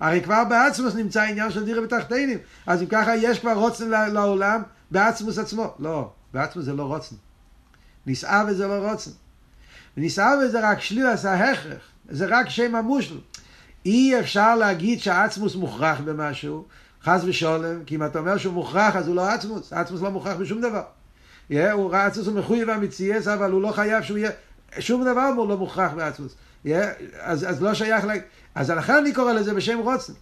הרי 0.00 0.20
כבר 0.20 0.44
בעצמוס 0.44 0.94
נמצא 0.94 1.20
העניין 1.20 1.50
של 1.50 1.64
דירה 1.64 1.82
בתחתינים. 1.82 2.38
אז 2.66 2.82
אם 2.82 2.86
ככה 2.86 3.16
יש 3.16 3.38
כבר 3.38 3.52
רוצן 3.52 3.90
לעולם 4.12 4.62
בעצמוס 4.90 5.38
עצמו. 5.38 5.74
לא, 5.78 6.10
בעצמוס 6.34 6.64
זה 6.64 6.72
לא 6.72 6.82
רוצן. 6.82 7.16
נישאה 8.06 8.44
וזה 8.48 8.66
לא 8.66 8.90
רוצן. 8.90 9.10
ונישאה 9.96 10.32
וזה 10.42 10.70
רק 10.70 10.80
שלילס 10.80 11.24
ההכרח. 11.24 11.82
זה 12.08 12.26
רק 12.28 12.48
שם 12.48 12.74
המושל. 12.74 13.18
אי 13.86 14.20
אפשר 14.20 14.56
להגיד 14.56 15.00
שהעצמוס 15.00 15.54
מוכרח 15.54 16.00
במשהו, 16.00 16.64
חס 17.02 17.22
ושולם, 17.24 17.84
כי 17.86 17.94
אם 17.94 18.04
אתה 18.04 18.18
אומר 18.18 18.36
שהוא 18.36 18.54
מוכרח 18.54 18.96
אז 18.96 19.08
הוא 19.08 19.16
לא 19.16 19.28
עצמוס, 19.28 19.72
עצמוס 19.72 20.00
לא 20.02 20.10
מוכרח 20.10 20.36
בשום 20.36 20.60
דבר. 20.60 20.82
Yeah, 21.50 21.54
הוא 21.72 21.94
עצמוס 21.94 22.26
הוא 22.26 22.34
מחויב 22.38 22.70
המציאס, 22.70 23.28
אבל 23.28 23.50
הוא 23.50 23.62
לא 23.62 23.72
חייב 23.72 24.02
שהוא 24.02 24.18
יהיה, 24.18 24.30
שום 24.78 25.04
דבר 25.04 25.30
הוא 25.36 25.48
לא 25.48 25.56
מוכרח 25.56 25.92
בעצמוס. 25.92 26.34
Yeah, 26.66 26.68
אז, 27.20 27.50
אז 27.50 27.62
לא 27.62 27.74
שייך, 27.74 28.04
לה... 28.04 28.14
אז 28.54 28.70
לכן 28.70 28.92
אני 28.92 29.12
קורא 29.12 29.32
לזה 29.32 29.54
בשם 29.54 29.78
רוצן. 29.78 30.12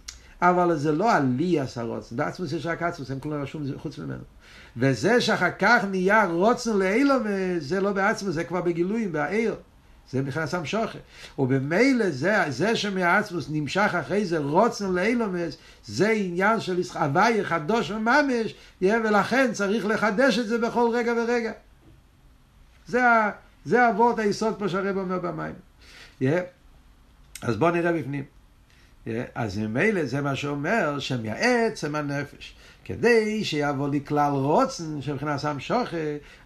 אבל 0.49 0.75
זה 0.75 0.91
לא 0.91 1.15
עליאס 1.15 1.77
הרוצן, 1.77 2.15
בעצמוס 2.15 2.51
יש 2.51 2.65
רק 2.65 2.83
עצמוס, 2.83 3.11
אין 3.11 3.19
כלום 3.19 3.41
רשום 3.41 3.63
חוץ 3.77 3.99
ממנו. 3.99 4.23
וזה 4.77 5.21
שאחר 5.21 5.51
כך 5.59 5.85
נהיה 5.91 6.25
רוצן 6.25 6.77
לאילום, 6.77 7.23
זה 7.57 7.81
לא 7.81 7.91
בעצמוס, 7.91 8.35
זה 8.35 8.43
כבר 8.43 8.61
בגילויים, 8.61 9.11
בעיר. 9.11 9.55
זה 10.11 10.21
מבחינת 10.21 10.49
סם 10.49 10.65
שוכר. 10.65 10.99
ובמילא 11.39 12.09
זה, 12.09 12.35
זה 12.49 12.75
שמעצמוס 12.75 13.47
נמשך 13.49 13.91
אחרי 13.99 14.25
זה 14.25 14.37
רוצן 14.37 14.91
לאילומס, 14.91 15.57
זה 15.85 16.09
עניין 16.09 16.59
של 16.59 16.81
הוואי 16.93 17.43
חדוש 17.45 17.91
וממש, 17.91 18.55
ולכן 18.81 19.51
צריך 19.53 19.85
לחדש 19.85 20.39
את 20.39 20.47
זה 20.47 20.57
בכל 20.57 20.89
רגע 20.93 21.13
ורגע. 21.17 21.51
זה, 22.87 23.01
זה 23.65 23.89
אבות 23.89 24.19
היסוד 24.19 24.55
פה 24.59 24.69
שהרב 24.69 24.97
אומר 24.97 25.19
במים. 25.19 25.55
אז 27.41 27.57
בואו 27.57 27.71
נראה 27.71 27.91
בפנים. 27.93 28.34
אז 29.35 29.57
ממילא 29.57 30.05
זה 30.05 30.21
מה 30.21 30.35
שאומר 30.35 30.99
שמעצם 30.99 31.95
הנפש. 31.95 32.55
כדי 32.85 33.43
שיבוא 33.43 33.89
לי 33.89 34.05
כלל 34.05 34.31
רוצן 34.31 35.01
שמבחינת 35.01 35.39
סם 35.39 35.59
שוכר, 35.59 35.97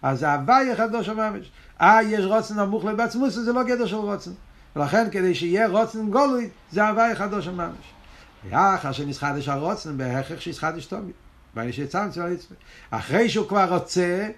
אז 0.02 0.18
זה 0.18 0.32
הוואי 0.32 0.76
חדוש 0.76 1.08
וממש. 1.08 1.50
אה, 1.80 2.02
יש 2.02 2.24
רוצן 2.24 2.60
נמוך 2.60 2.84
לבעצמוס, 2.84 3.34
זה 3.34 3.52
לא 3.52 3.62
גדר 3.62 3.86
של 3.86 3.96
רוצן. 3.96 4.30
ולכן 4.76 5.08
כדי 5.10 5.34
שיהיה 5.34 5.68
רוצן 5.68 6.10
גולוי, 6.10 6.48
זה 6.72 6.88
הוואי 6.88 7.14
חדוש 7.14 7.48
ממש. 7.48 7.92
ואחר 8.50 8.92
שנסחדש 8.92 9.48
הרוצן, 9.48 9.98
בהכרח 9.98 10.40
שיסחדש 10.40 10.86
תומי. 10.86 11.12
ואני 11.54 11.72
שיצמצם 11.72 12.22
על 12.22 12.32
עצמי. 12.32 12.56
אחרי 12.90 13.28
שהוא 13.28 13.48
כבר 13.48 13.74
רוצה, 13.74 14.28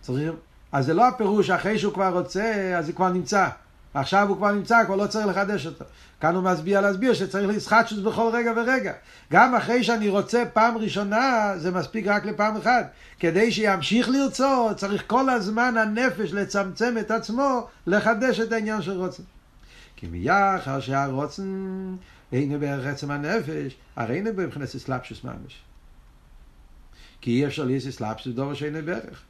צריך... 0.00 0.32
אז 0.72 0.86
זה 0.86 0.94
לא 0.94 1.08
הפירוש 1.08 1.50
אחרי 1.50 1.78
שהוא 1.78 1.94
כבר 1.94 2.18
רוצה, 2.18 2.74
אז 2.78 2.86
זה 2.86 2.92
כבר 2.92 3.08
נמצא. 3.08 3.48
עכשיו 3.94 4.28
הוא 4.28 4.36
כבר 4.36 4.52
נמצא, 4.52 4.84
כבר 4.86 4.96
לא 4.96 5.06
צריך 5.06 5.26
לחדש 5.26 5.66
אותו. 5.66 5.84
כאן 6.20 6.34
הוא 6.34 6.44
מסביר 6.44 6.80
להסביר 6.80 7.14
שצריך 7.14 7.48
להסחדשוס 7.48 7.98
בכל 7.98 8.30
רגע 8.32 8.52
ורגע. 8.56 8.92
גם 9.32 9.54
אחרי 9.54 9.84
שאני 9.84 10.08
רוצה 10.08 10.42
פעם 10.52 10.76
ראשונה, 10.78 11.52
זה 11.56 11.70
מספיק 11.70 12.06
רק 12.06 12.26
לפעם 12.26 12.56
אחת. 12.56 12.90
כדי 13.20 13.52
שימשיך 13.52 14.08
לרצות, 14.08 14.76
צריך 14.76 15.04
כל 15.06 15.30
הזמן 15.30 15.76
הנפש 15.76 16.32
לצמצם 16.32 16.94
את 17.00 17.10
עצמו, 17.10 17.66
לחדש 17.86 18.40
את 18.40 18.52
העניין 18.52 18.82
של 18.82 18.92
רוצן. 18.92 19.22
כי 19.96 20.06
מיחר 20.06 20.80
שהרוצן 20.80 21.42
אינו 22.32 22.60
בערך 22.60 22.86
עצם 22.86 23.10
הנפש, 23.10 23.76
הרי 23.96 24.14
אינו 24.14 24.30
מבחינת 24.36 24.74
אסלאפשוס 24.74 25.24
ממש. 25.24 25.62
כי 27.20 27.30
אי 27.30 27.46
אפשר 27.46 27.64
להיות 27.64 27.86
אסלאפשוס 27.86 28.34
דובר 28.34 28.54
שאינו 28.54 28.78
בערך. 28.84 29.22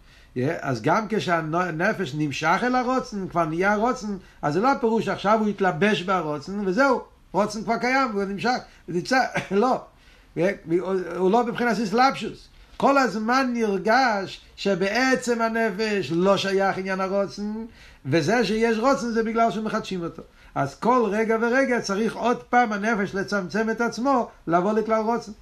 אז 0.60 0.82
גם 0.82 1.06
כשהנפש 1.08 2.14
נמשך 2.14 2.58
אל 2.62 2.74
הרוצן, 2.74 3.28
כבר 3.28 3.44
נהיה 3.44 3.74
רוצן, 3.74 4.16
אז 4.42 4.54
זה 4.54 4.60
לא 4.60 4.72
הפירוש 4.72 5.04
שעכשיו 5.04 5.38
הוא 5.40 5.48
יתלבש 5.48 6.02
ברוצן, 6.02 6.66
וזהו, 6.66 7.02
רוצן 7.32 7.62
כבר 7.62 7.76
קיים, 7.76 8.12
הוא 8.12 8.24
נמשך, 8.24 8.56
ונמצא, 8.88 9.20
לא. 9.50 9.80
הוא 11.16 11.30
לא 11.30 11.46
מבחינת 11.46 11.78
אסלאפשוס. 11.78 12.48
כל 12.76 12.98
הזמן 12.98 13.50
נרגש 13.54 14.40
שבעצם 14.56 15.42
הנפש 15.42 16.12
לא 16.12 16.36
שייך 16.36 16.78
עניין 16.78 17.00
הרוצן, 17.00 17.52
וזה 18.06 18.44
שיש 18.44 18.78
רוצן 18.78 19.10
זה 19.10 19.22
בגלל 19.22 19.50
שמחדשים 19.50 20.04
אותו. 20.04 20.22
אז 20.54 20.74
כל 20.74 21.08
רגע 21.10 21.36
ורגע 21.40 21.80
צריך 21.80 22.16
עוד 22.16 22.42
פעם 22.42 22.72
הנפש 22.72 23.14
לצמצם 23.14 23.70
את 23.70 23.80
עצמו, 23.80 24.28
לבוא 24.46 24.72
לכלל 24.72 25.00
רוצן. 25.00 25.32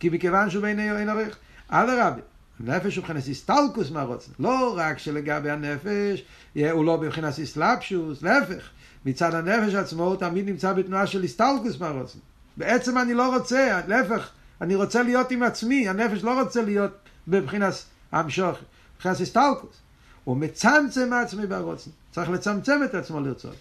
כי 0.00 0.08
מכיוון 0.08 0.50
שהוא 0.50 0.62
בין 0.62 0.80
אין 0.80 1.08
ערך. 1.08 1.36
אדרבה, 1.68 2.20
הנפש 2.60 2.96
הוא 2.96 3.02
מבחינת 3.02 3.22
הסטלקוס 3.30 3.90
מהרוצן. 3.90 4.32
לא 4.38 4.74
רק 4.76 4.98
שלגבי 4.98 5.50
הנפש 5.50 6.24
הוא 6.72 6.84
לא 6.84 6.98
מבחינת 6.98 7.38
הסלאפשוס, 7.38 8.22
להפך. 8.22 8.70
מצד 9.06 9.34
הנפש 9.34 9.74
עצמו 9.74 10.04
הוא 10.04 10.16
תמיד 10.16 10.48
נמצא 10.48 10.72
בתנועה 10.72 11.06
של 11.06 11.24
הסטלקוס 11.24 11.80
מהרוצן. 11.80 12.18
בעצם 12.56 12.98
אני 12.98 13.14
לא 13.14 13.36
רוצה, 13.36 13.80
להפך, 13.88 14.30
אני 14.60 14.74
רוצה 14.74 15.02
להיות 15.02 15.30
עם 15.30 15.42
עצמי, 15.42 15.88
הנפש 15.88 16.24
לא 16.24 16.42
רוצה 16.42 16.62
להיות 16.62 16.90
בבחינת 17.28 17.74
המשוך, 18.12 18.58
מבחינת 18.96 19.20
הסטלקוס. 19.20 19.76
הוא 20.24 20.36
מצמצם 20.36 21.10
מעצמי 21.10 21.46
ברוצן. 21.46 21.90
צריך 22.10 22.30
לצמצם 22.30 22.80
את 22.84 22.94
עצמו 22.94 23.20
לרצות. 23.20 23.56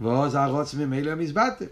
ועוז 0.00 0.34
הרוצן 0.34 0.78
ממילא 0.78 1.14
מזבטל. 1.14 1.64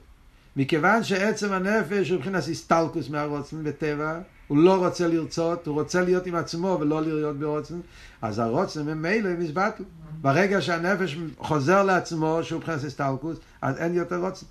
מכיוון 0.57 1.05
שעצם 1.05 1.53
הנפש 1.53 2.11
הוא 2.11 2.19
מבחינת 2.19 2.43
הסטלקוס 2.51 3.09
מהרוצן 3.09 3.65
בטבע, 3.65 4.21
הוא 4.49 4.59
לא 4.59 4.87
רוצה 4.87 5.09
לרצות, 5.09 5.67
הוא 5.67 5.75
רוצה 5.75 6.03
להיות 6.03 6.27
עם 6.27 6.35
עצמו 6.35 6.79
ולא 6.81 7.03
להיות 7.03 7.37
ברוצן, 7.37 7.81
אז 8.23 8.39
הרוצן 8.39 8.83
ממילא 8.83 9.31
מזבטל. 9.39 9.85
ברגע 10.21 10.61
שהנפש 10.61 11.17
חוזר 11.39 11.83
לעצמו, 11.83 12.39
שהוא 12.43 12.59
מבחינת 12.59 12.85
הסטלקוס, 12.85 13.37
אז 13.63 13.77
אין 13.79 13.95
יותר 13.95 14.17
רוצן. 14.17 14.47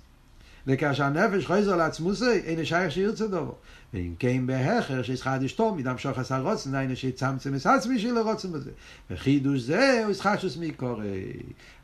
וכאשר 0.66 1.04
הנפש 1.04 1.46
חוזר 1.46 1.76
לעצמו 1.76 2.14
זה, 2.14 2.40
אין 2.44 2.64
שייך 2.64 2.92
שירצה 2.92 3.26
דובו. 3.26 3.54
ואם 3.94 4.14
כן 4.18 4.46
בהכר 4.46 5.02
שישחד 5.02 5.42
אשתו 5.42 5.74
מדם 5.74 5.98
שוחס 5.98 6.32
הרוצן, 6.32 6.74
היינו 6.74 6.96
שיצמצם 6.96 7.54
את 7.54 7.66
עצמי 7.66 7.98
של 7.98 8.16
הרוצן 8.16 8.52
בזה. 8.52 8.70
וחידוש 9.10 9.60
זה 9.60 10.00
הוא 10.04 10.10
ישחשוס 10.10 10.56
מקורי. 10.56 11.32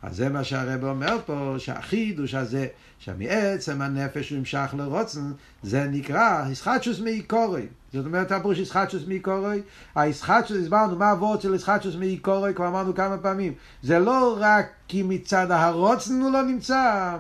אז 0.03 0.17
זה 0.17 0.29
מה 0.29 0.45
שהרב 0.45 0.85
אומר 0.85 1.19
פה, 1.27 1.55
שהחידוש 1.59 2.35
הזה, 2.35 2.67
שמעצם 2.99 3.83
הנפש 3.83 4.31
הוא 4.31 4.39
ימשך 4.39 4.75
לרוצן, 4.79 5.33
זה 5.63 5.87
נקרא 5.91 6.49
ישחשוס 6.51 7.01
מקורי. 7.05 7.67
זאת 7.93 8.07
אומרת, 8.07 8.33
הפירוש 8.33 8.59
ישחטשוס 8.59 9.03
מקורי, 9.07 9.63
הישחטשוס, 9.95 10.57
הסברנו 10.57 10.97
מה 10.97 11.11
הוורד 11.11 11.41
של 11.41 11.55
ישחטשוס 11.55 11.95
מקורי, 11.99 12.55
כבר 12.55 12.69
אמרנו 12.69 12.95
כמה 12.95 13.19
פעמים. 13.19 13.53
זה 13.83 13.99
לא 13.99 14.37
רק 14.41 14.67
כי 14.89 15.03
מצד 15.03 15.51
הרוצן 15.51 16.21
הוא 16.21 16.33
לא 16.33 16.43
נמצא, 16.43 17.17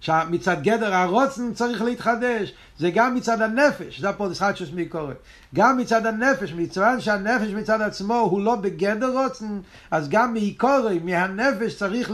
שמצד 0.00 0.62
גדר 0.62 0.94
הרוצן 0.94 1.54
צריך 1.54 1.82
להתחדש, 1.82 2.52
זה 2.78 2.90
גם 2.90 3.14
מצד 3.14 3.42
הנפש, 3.42 4.00
זה 4.00 4.08
ישחטשוס 4.30 4.68
מקורי. 4.74 5.14
גם 5.54 5.78
מצד 5.78 6.06
הנפש, 6.06 6.52
מצוין 6.52 7.00
שהנפש 7.00 7.48
מצד 7.48 7.80
עצמו 7.80 8.14
הוא 8.14 8.40
לא 8.40 8.56
בגדר 8.56 9.12
רוצן, 9.12 9.60
אז 9.90 10.08
גם 10.08 10.34
מקורי, 10.34 10.98
מהנפש 10.98 11.76
צריך 11.76 12.12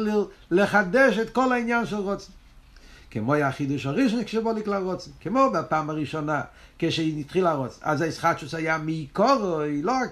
לחדש 0.51 1.19
את 1.19 1.31
כל 1.31 1.53
העניין 1.53 1.87
של 1.87 1.97
רוצן. 1.97 2.33
כמו 3.15 3.35
היה 3.35 3.49
החידוש 3.49 3.87
הראשון 3.87 4.25
כשבוא 4.25 4.53
לכלל 4.53 4.83
רוצן, 4.83 5.11
כמו 5.21 5.51
בפעם 5.55 5.91
הראשונה 5.91 6.41
כשהתחיל 6.79 7.47
הרוץ. 7.47 7.79
אז 7.83 8.01
הישחטשוס 8.01 8.55
היה 8.55 8.79
מעיקורו, 8.79 9.61
לא 9.83 9.93
רק 9.93 10.11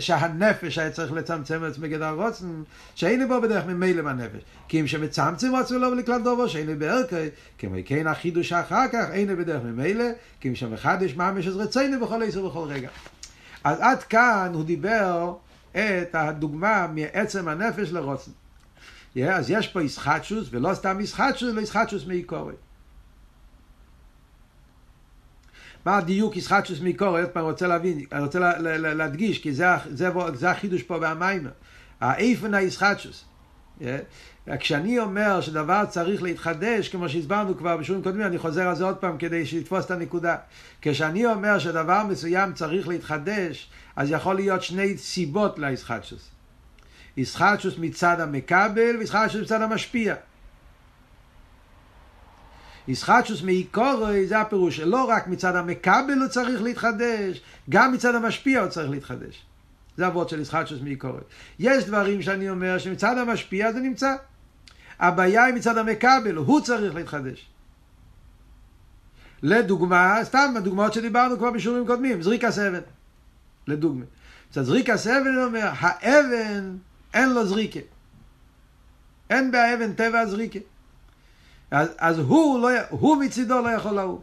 שהנפש 0.00 0.78
היה 0.78 0.90
צריך 0.90 1.12
לצמצם 1.12 1.64
את 1.64 1.70
עצמו 1.70 1.82
בגדר 1.82 2.04
הרוצן, 2.04 2.46
שאין 2.94 3.28
בו 3.28 3.40
בדרך 3.40 3.66
ממילא 3.66 4.02
מהנפש. 4.02 4.42
כי 4.68 4.80
אם 4.80 4.86
שמצמצם 4.86 5.50
רוצן 5.50 5.74
לא 5.74 5.96
לכלל 5.96 6.22
דובו, 6.22 6.48
שאין 6.48 6.78
בערכי, 6.78 7.14
כמו 7.58 7.76
כן 7.84 8.06
החידוש 8.06 8.52
אחר 8.52 8.88
כך, 8.92 9.04
אין 9.12 9.36
בדרך 9.36 9.62
ממילא, 9.62 10.04
כי 10.40 10.48
אם 10.48 10.54
שמחדש 10.54 11.14
ממש 11.14 11.46
אז 11.46 11.56
רצינו 11.56 12.00
בכל 12.00 12.22
עשר 12.22 12.44
ובכל 12.44 12.64
רגע. 12.68 12.88
אז 13.64 13.80
עד 13.80 14.02
כאן 14.02 14.50
הוא 14.54 14.64
דיבר 14.64 15.34
את 15.72 16.14
הדוגמה 16.14 16.86
מעצם 16.94 17.48
הנפש 17.48 17.92
לרוצן. 17.92 18.30
Yeah, 19.16 19.20
אז 19.20 19.50
יש 19.50 19.68
פה 19.68 19.82
ישחטשוס, 19.82 20.48
ולא 20.50 20.74
סתם 20.74 21.00
ישחטשוס, 21.00 21.52
אלא 21.52 21.60
ישחטשוס 21.60 22.06
מעיקורי. 22.06 22.54
מה 25.86 25.96
הדיוק 25.96 26.36
ישחטשוס 26.36 26.80
מקורי? 26.80 27.20
עוד 27.20 27.30
פעם, 27.30 27.44
רוצה 27.44 27.66
להבין, 27.66 28.04
אני 28.12 28.22
רוצה 28.22 28.38
לה, 28.38 28.58
לה, 28.58 28.78
לה, 28.78 28.94
להדגיש, 28.94 29.38
כי 29.38 29.52
זה, 29.52 29.66
זה, 29.90 30.10
זה 30.34 30.50
החידוש 30.50 30.82
פה 30.82 30.98
והמיימר. 31.00 31.50
האיפן 32.00 32.54
הישחטשוס. 32.54 33.24
Yeah. 33.80 33.84
כשאני 34.58 34.98
אומר 34.98 35.40
שדבר 35.40 35.84
צריך 35.88 36.22
להתחדש, 36.22 36.88
כמו 36.88 37.08
שהסברנו 37.08 37.56
כבר 37.56 37.76
בשיעורים 37.76 38.04
קודמים, 38.04 38.26
אני 38.26 38.38
חוזר 38.38 38.68
על 38.68 38.74
זה 38.74 38.84
עוד 38.84 38.96
פעם 38.96 39.18
כדי 39.18 39.46
שיתפוס 39.46 39.84
את 39.84 39.90
הנקודה. 39.90 40.36
כשאני 40.82 41.26
אומר 41.26 41.58
שדבר 41.58 42.02
מסוים 42.08 42.52
צריך 42.52 42.88
להתחדש, 42.88 43.70
אז 43.96 44.10
יכול 44.10 44.34
להיות 44.34 44.62
שני 44.62 44.98
סיבות 44.98 45.58
לישחטשוס. 45.58 46.33
ישחטשוס 47.16 47.74
מצד 47.78 48.20
המקבל 48.20 48.96
וישחטשוס 48.98 49.42
מצד 49.42 49.62
המשפיע. 49.62 50.14
ישחטשוס 52.88 53.42
מעיקורי 53.42 54.26
זה 54.26 54.40
הפירוש 54.40 54.76
שלא 54.76 55.04
רק 55.04 55.26
מצד 55.26 55.56
המקבל 55.56 56.18
הוא 56.20 56.28
צריך 56.28 56.62
להתחדש, 56.62 57.40
גם 57.70 57.92
מצד 57.92 58.14
המשפיע 58.14 58.60
הוא 58.60 58.68
צריך 58.68 58.90
להתחדש. 58.90 59.42
זה 59.96 60.06
אבות 60.06 60.28
של 60.28 60.40
ישחטשוס 60.40 60.80
מעיקורי. 60.80 61.20
יש 61.58 61.84
דברים 61.84 62.22
שאני 62.22 62.50
אומר 62.50 62.78
שמצד 62.78 63.18
המשפיע 63.18 63.72
זה 63.72 63.80
נמצא, 63.80 64.14
הבעיה 65.00 65.44
היא 65.44 65.54
מצד 65.54 65.78
המקבל, 65.78 66.36
הוא 66.36 66.60
צריך 66.60 66.94
להתחדש. 66.94 67.46
לדוגמה, 69.42 70.18
סתם 70.22 70.54
הדוגמאות 70.56 70.92
שדיברנו 70.92 71.38
כבר 71.38 71.50
בשיעורים 71.50 71.86
קודמים, 71.86 72.22
זריקה 72.22 72.48
אבן, 72.48 72.80
לדוגמה. 73.66 74.04
מצד 74.50 74.62
זריקה 74.62 74.94
אבן 74.94 75.44
אומר, 75.44 75.70
האבן 75.78 76.76
אין 77.14 77.32
לו 77.32 77.46
זריקה. 77.46 77.80
אין 79.30 79.50
באבן 79.50 79.92
טבע 79.92 80.20
הזריקה. 80.20 80.58
אז, 81.70 81.88
אז 81.98 82.18
הוא, 82.18 82.60
לא, 82.60 82.68
הוא 82.90 83.16
מצידו 83.16 83.60
לא 83.60 83.68
יכול 83.68 83.92
לעוף. 83.92 84.22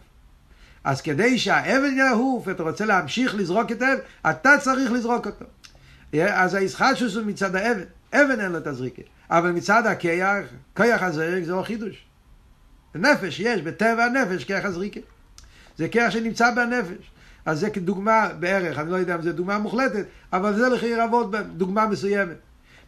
אז 0.83 1.01
כדי 1.01 1.39
שהאבן 1.39 1.97
יעוף, 1.97 2.49
אתה 2.49 2.63
רוצה 2.63 2.85
להמשיך 2.85 3.35
לזרוק 3.35 3.71
את 3.71 3.81
האבן, 3.81 4.01
אתה 4.29 4.51
צריך 4.59 4.91
לזרוק 4.91 5.27
אותו. 5.27 5.45
אז 6.23 6.53
הישחטשוס 6.53 7.15
הוא 7.15 7.25
מצד 7.25 7.55
האבן, 7.55 7.83
אבן 8.13 8.39
אין 8.39 8.51
לו 8.51 8.57
את 8.57 8.67
הזריקה. 8.67 9.01
אבל 9.29 9.51
מצד 9.51 9.85
הכיח, 9.85 10.45
כיח 10.75 11.03
הזרק 11.03 11.43
זה 11.43 11.51
לא 11.51 11.63
חידוש. 11.63 12.05
נפש 12.95 13.39
יש, 13.39 13.61
בטבע 13.61 14.05
הנפש 14.05 14.43
כיח 14.43 14.65
הזריקה. 14.65 14.99
זה 15.77 15.87
כיח 15.87 16.09
שנמצא 16.09 16.51
בנפש. 16.51 17.11
אז 17.45 17.59
זה 17.59 17.69
כדוגמה 17.69 18.29
בערך, 18.39 18.79
אני 18.79 18.91
לא 18.91 18.95
יודע 18.95 19.15
אם 19.15 19.21
זו 19.21 19.31
דוגמה 19.31 19.57
מוחלטת, 19.57 20.05
אבל 20.33 20.55
זה 20.55 20.69
לכי 20.69 20.95
רבות 20.95 21.31
דוגמה 21.35 21.85
מסוימת. 21.85 22.37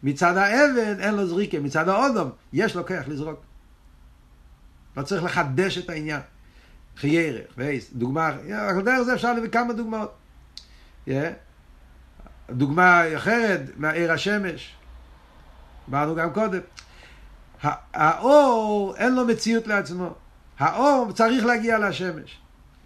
מצד 0.04 0.36
האבן 0.36 1.00
אין 1.00 1.14
לו 1.14 1.26
זריקה, 1.26 1.58
מצד 1.58 1.88
האודום 1.88 2.30
יש 2.52 2.76
לו 2.76 2.86
כיח 2.86 3.08
לזרוק. 3.08 3.40
לא 4.96 5.02
צריך 5.02 5.24
לחדש 5.24 5.78
את 5.78 5.90
העניין. 5.90 6.20
חיירך, 6.96 7.46
וייס, 7.56 7.90
דוגמה, 7.92 8.26
על 8.68 8.82
דרך 8.82 9.02
זה 9.02 9.14
אפשר 9.14 9.32
להביא 9.32 9.50
כמה 9.50 9.72
דוגמאות. 9.72 10.14
Yeah. 11.08 11.10
דוגמה 12.50 13.16
אחרת, 13.16 13.60
מהעיר 13.76 14.12
השמש. 14.12 14.74
אמרנו 15.90 16.14
גם 16.14 16.32
קודם. 16.32 16.60
האור 17.94 18.94
אין 18.96 19.14
לו 19.14 19.26
מציאות 19.26 19.66
לעצמו. 19.66 20.14
האור 20.58 21.12
צריך 21.12 21.44
להגיע 21.44 21.78
לשמש. 21.78 22.38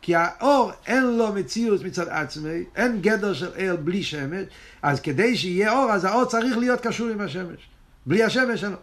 כי 0.09 0.15
האור 0.15 0.73
אין 0.87 1.05
לו 1.05 1.33
מציאות 1.33 1.85
מצד 1.85 2.09
עצמי, 2.09 2.65
אין 2.77 3.01
גדר 3.01 3.35
של 3.35 3.51
אל 3.59 3.77
בלי 3.77 4.03
שמש, 4.03 4.45
אז 4.83 5.01
כדי 5.01 5.37
שיהיה 5.37 5.73
אור, 5.73 5.93
אז 5.93 6.05
האור 6.05 6.25
צריך 6.25 6.59
להיות 6.59 6.81
קשור 6.81 7.09
עם 7.09 7.21
השמש. 7.21 7.69
בלי 8.07 8.23
השמש 8.23 8.65
אין 8.65 8.73
לו. 8.73 8.79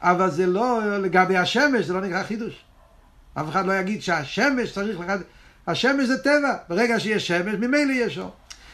אבל 0.00 0.30
זה 0.30 0.46
לא, 0.46 0.98
לגבי 0.98 1.36
השמש 1.36 1.84
זה 1.84 1.92
לא 1.92 2.00
נקרא 2.00 2.22
חידוש. 2.22 2.64
אף 3.34 3.48
אחד 3.48 3.66
לא 3.66 3.72
יגיד 3.72 4.02
שהשמש 4.02 4.72
צריך 4.72 5.00
לחד... 5.00 5.18
השמש 5.66 6.06
זה 6.06 6.18
טבע, 6.18 6.56
ברגע 6.68 7.00
שיש 7.00 7.26
שמש, 7.26 7.54
ממילא 7.54 7.92
יש 7.92 8.18
אור. 8.18 8.30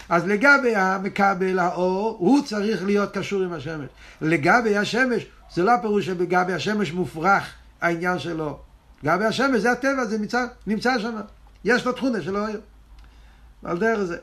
אז 0.08 0.26
לגבי 0.26 0.76
המקבל 0.76 1.58
האור, 1.58 2.16
הוא 2.18 2.44
צריך 2.44 2.84
להיות 2.84 3.18
קשור 3.18 3.42
עם 3.42 3.52
השמש. 3.52 3.88
לגבי 4.20 4.76
השמש, 4.76 5.26
זה 5.54 5.62
לא 5.62 5.74
הפירוש 5.74 6.06
שלגבי 6.06 6.52
השמש 6.52 6.92
מופרך 6.92 7.52
העניין 7.80 8.18
שלו. 8.18 8.58
לגבי 9.02 9.24
השמש 9.24 9.60
זה 9.60 9.72
הטבע, 9.72 10.04
זה 10.04 10.18
נמצא, 10.18 10.46
נמצא 10.66 10.98
שם. 10.98 11.16
יש 11.64 11.86
לו 11.86 11.92
תכונה 11.92 12.22
שלא 12.22 12.46
היה. 12.46 12.56
על 13.64 13.78
דרך 13.78 14.02
זה. 14.02 14.18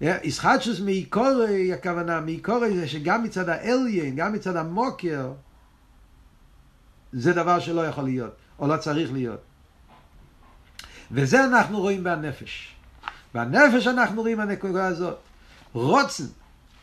ישחטשוס 0.00 0.80
מעיקורי, 0.80 1.72
הכוונה, 1.72 2.20
מעיקורי 2.20 2.76
זה 2.76 2.88
שגם 2.88 3.22
מצד 3.22 3.48
האליין, 3.48 4.16
גם 4.16 4.32
מצד 4.32 4.56
המוקר, 4.56 5.32
זה 7.12 7.32
דבר 7.32 7.60
שלא 7.60 7.86
יכול 7.86 8.04
להיות, 8.04 8.36
או 8.58 8.68
לא 8.68 8.76
צריך 8.76 9.12
להיות. 9.12 9.40
וזה 11.10 11.44
אנחנו 11.44 11.80
רואים 11.80 12.04
בנפש. 12.04 12.74
בנפש 13.34 13.86
אנחנו 13.86 14.20
רואים 14.20 14.40
הנקודה 14.40 14.86
הזאת. 14.86 15.18
רוצן 15.72 16.24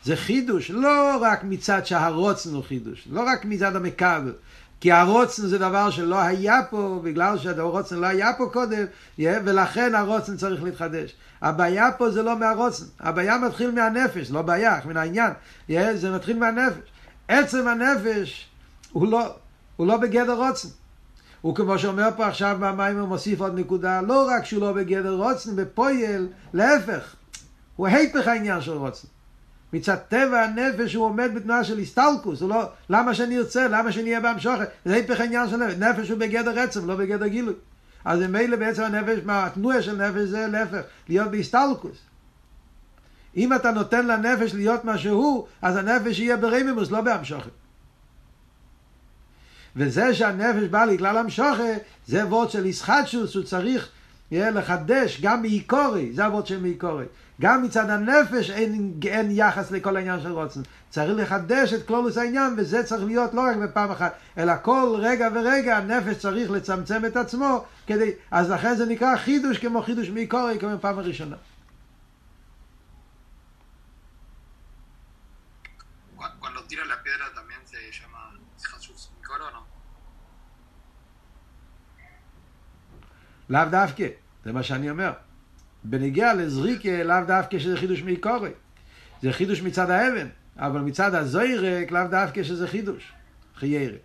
זה 0.04 0.16
חידוש, 0.16 0.72
לא 0.72 1.18
רק 1.22 1.44
מצד 1.44 1.86
שהרוצן 1.86 2.50
הוא 2.54 2.64
חידוש, 2.64 3.08
לא 3.12 3.22
רק 3.22 3.46
מצד 3.46 3.76
המקבל, 3.76 4.34
כי 4.80 4.92
הרוצן 4.92 5.48
זה 5.48 5.58
דבר 5.58 5.90
שלא 5.90 6.20
היה 6.20 6.60
פה, 6.70 7.00
בגלל 7.04 7.38
שהרוצן 7.38 7.96
לא 7.96 8.08
היה 8.08 8.34
פה 8.38 8.50
קודם, 8.54 8.86
ולכן 9.20 9.96
הרוצן 9.96 10.38
צריך 10.38 10.64
להתחדש. 10.64 11.16
הבעיה 11.42 11.92
פה 11.92 12.12
זה 12.12 12.24
לא 12.24 12.40
מהרוצן, 12.40 12.86
הבעיה 13.00 13.38
מתחיל 13.38 13.72
מהנפש, 13.72 14.32
לא 14.32 14.42
בעיה, 14.42 14.80
מן 14.86 14.98
העניין, 14.98 15.34
זה 15.96 16.12
מתחיל 16.16 16.40
מהנפש. 16.40 16.92
עצם 17.28 17.68
הנפש 17.68 18.48
הוא 18.92 19.08
לא, 19.08 19.36
הוא 19.76 19.88
לא 19.88 19.98
בגדר 19.98 20.48
רוצן. 20.48 20.70
הוא 21.42 21.56
כמו 21.56 21.80
שאומר 21.80 22.10
פה 22.18 22.28
עכשיו 22.28 22.58
במים 22.60 23.00
הוא 23.00 23.08
מוסיף 23.08 23.42
עוד 23.42 23.60
נקודה, 23.60 24.02
לא 24.02 24.28
רק 24.30 24.46
שהוא 24.46 24.62
לא 24.62 24.72
בגדר 24.72 25.14
רוצן, 25.16 25.56
בפועל, 25.56 26.28
להפך, 26.54 27.16
הוא 27.76 27.88
היפך 27.88 28.28
העניין 28.28 28.62
של 28.62 28.72
רוצן. 28.72 29.08
מצד 29.74 29.96
טבע 29.96 30.44
הנפש 30.44 30.94
הוא 30.94 31.06
עומד 31.06 31.32
בתנועה 31.36 31.64
של 31.64 31.80
הסטלקוס, 31.80 32.42
הוא 32.42 32.50
לא, 32.50 32.70
למה 32.90 33.14
שאני 33.14 33.38
ארצה, 33.38 33.68
למה 33.68 33.92
שאני 33.92 34.10
אהיה 34.10 34.20
בהמשוכת, 34.20 34.70
זה 34.86 34.94
היפך 34.94 35.20
העניין 35.20 35.50
של 35.50 35.58
נפש, 35.58 35.76
נפש 35.76 36.10
הוא 36.10 36.20
בגדר 36.20 36.60
עצם, 36.60 36.88
לא 36.88 36.96
בגדר 36.96 37.28
גילוי. 37.28 37.54
אז 38.06 38.20
ממילא 38.20 38.58
בעצם 38.58 38.84
הנפש, 38.84 39.20
התנועה 39.28 39.82
של 39.82 39.96
נפש 39.96 40.22
זה 40.30 40.48
להפך, 40.48 40.82
להיות 41.10 41.32
בהסטלקוס. 41.32 41.98
אם 43.38 43.54
אתה 43.54 43.72
נותן 43.72 44.08
לנפש 44.08 44.54
להיות 44.54 44.86
מה 44.86 44.98
שהוא, 44.98 45.48
אז 45.62 45.76
הנפש 45.76 46.20
יהיה 46.20 46.38
ברמימוס, 46.38 46.92
לא 46.92 47.02
בהמשוכת. 47.02 47.50
וזה 49.76 50.14
שהנפש 50.14 50.64
בא 50.64 50.86
לכלל 50.86 51.18
המשוכה, 51.18 51.74
זה 52.08 52.26
וורד 52.26 52.50
של 52.50 52.66
ישחטשוס, 52.66 53.36
הוא 53.36 53.44
צריך 53.44 53.90
יהיה 54.32 54.52
לחדש 54.52 55.22
גם 55.22 55.42
מאיקורי, 55.42 56.14
זה 56.14 56.26
הוורד 56.26 56.48
של 56.48 56.62
מאיקורי. 56.62 57.06
גם 57.42 57.64
מצד 57.64 57.90
הנפש 57.90 58.50
אין, 58.50 58.94
אין 59.08 59.32
יחס 59.32 59.72
לכל 59.72 59.98
העניין 59.98 60.22
של 60.22 60.32
רוצן. 60.32 60.62
צריך 60.90 61.12
לחדש 61.18 61.74
את 61.74 61.88
כלולוס 61.88 62.18
העניין, 62.18 62.56
וזה 62.58 62.84
צריך 62.84 63.04
להיות 63.04 63.34
לא 63.34 63.42
רק 63.42 63.58
בפעם 63.58 63.92
אחת, 63.92 64.16
אלא 64.38 64.54
כל 64.62 64.96
רגע 65.00 65.28
ורגע 65.36 65.78
הנפש 65.78 66.18
צריך 66.18 66.52
לצמצם 66.52 67.06
את 67.06 67.16
עצמו, 67.16 67.66
כדי, 67.88 68.12
אז 68.32 68.50
לכן 68.50 68.76
זה 68.76 68.86
נקרא 68.86 69.16
חידוש 69.18 69.58
כמו 69.58 69.82
חידוש 69.82 70.10
מאיקורי, 70.10 70.60
כמו 70.60 70.70
בפעם 70.78 71.00
הראשונה. 71.00 71.36
לאו 83.50 83.62
דווקא, 83.72 84.08
זה 84.46 84.52
מה 84.52 84.64
שאני 84.64 84.90
אומר. 84.90 85.12
בנגיע 85.90 86.34
לזריקה, 86.34 87.04
לאו 87.04 87.16
דווקא 87.28 87.60
שזה 87.60 87.78
חידוש 87.78 88.02
מעיקורי. 88.02 88.50
זה 89.22 89.34
חידוש 89.34 89.62
מצד 89.62 89.90
האבן, 89.90 90.28
אבל 90.58 90.82
מצד 90.82 91.16
הזוירק, 91.16 91.92
לאו 91.92 92.08
דווקא 92.10 92.44
שזה 92.44 92.68
חידוש. 92.68 93.12
חיירה. 93.56 93.98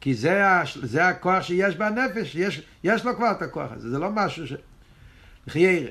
כי 0.00 0.14
זה, 0.14 0.42
זה 0.82 1.08
הכוח 1.08 1.42
שיש 1.42 1.76
בנפש, 1.76 2.34
יש, 2.34 2.62
יש 2.84 3.04
לו 3.04 3.16
כבר 3.16 3.30
את 3.30 3.42
הכוח 3.42 3.72
הזה, 3.72 3.90
זה 3.90 3.98
לא 3.98 4.10
משהו 4.10 4.46
ש... 4.46 4.52
חיירה. 5.48 5.90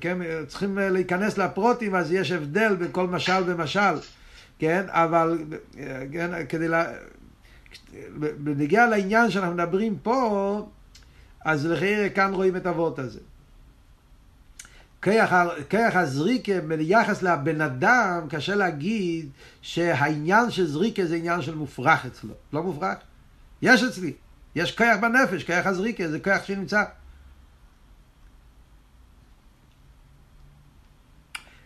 כן, 0.00 0.18
צריכים 0.46 0.78
להיכנס 0.78 1.38
לפרוטים, 1.38 1.94
אז 1.94 2.12
יש 2.12 2.32
הבדל 2.32 2.76
בין 2.76 2.88
כל 2.92 3.06
משל 3.06 3.42
ומשל, 3.46 3.94
כן, 4.58 4.84
אבל 4.88 5.38
כן, 6.12 6.46
כדי 6.48 6.68
לה... 6.68 6.84
בנגיע 8.38 8.86
לעניין 8.86 9.30
שאנחנו 9.30 9.54
מדברים 9.54 9.98
פה, 10.02 10.68
אז 11.46 11.66
לחייר 11.66 12.08
כאן 12.14 12.34
רואים 12.34 12.56
את 12.56 12.66
הוורט 12.66 12.98
הזה. 12.98 13.20
כיח 15.68 15.96
הזריקה 15.96 16.60
ביחס 16.60 17.22
לבן 17.22 17.60
אדם, 17.60 18.26
קשה 18.28 18.54
להגיד 18.54 19.28
שהעניין 19.62 20.50
של 20.50 20.66
זריקה 20.66 21.06
זה 21.06 21.16
עניין 21.16 21.42
של 21.42 21.54
מופרך 21.54 22.06
אצלו. 22.06 22.34
לא 22.52 22.62
מופרך. 22.62 22.98
יש 23.62 23.82
אצלי. 23.82 24.12
יש 24.54 24.76
כיח 24.76 24.96
בנפש, 25.00 25.44
כיח 25.44 25.66
הזריקה, 25.66 26.08
זה 26.08 26.20
כיח 26.20 26.44
שנמצא. 26.44 26.84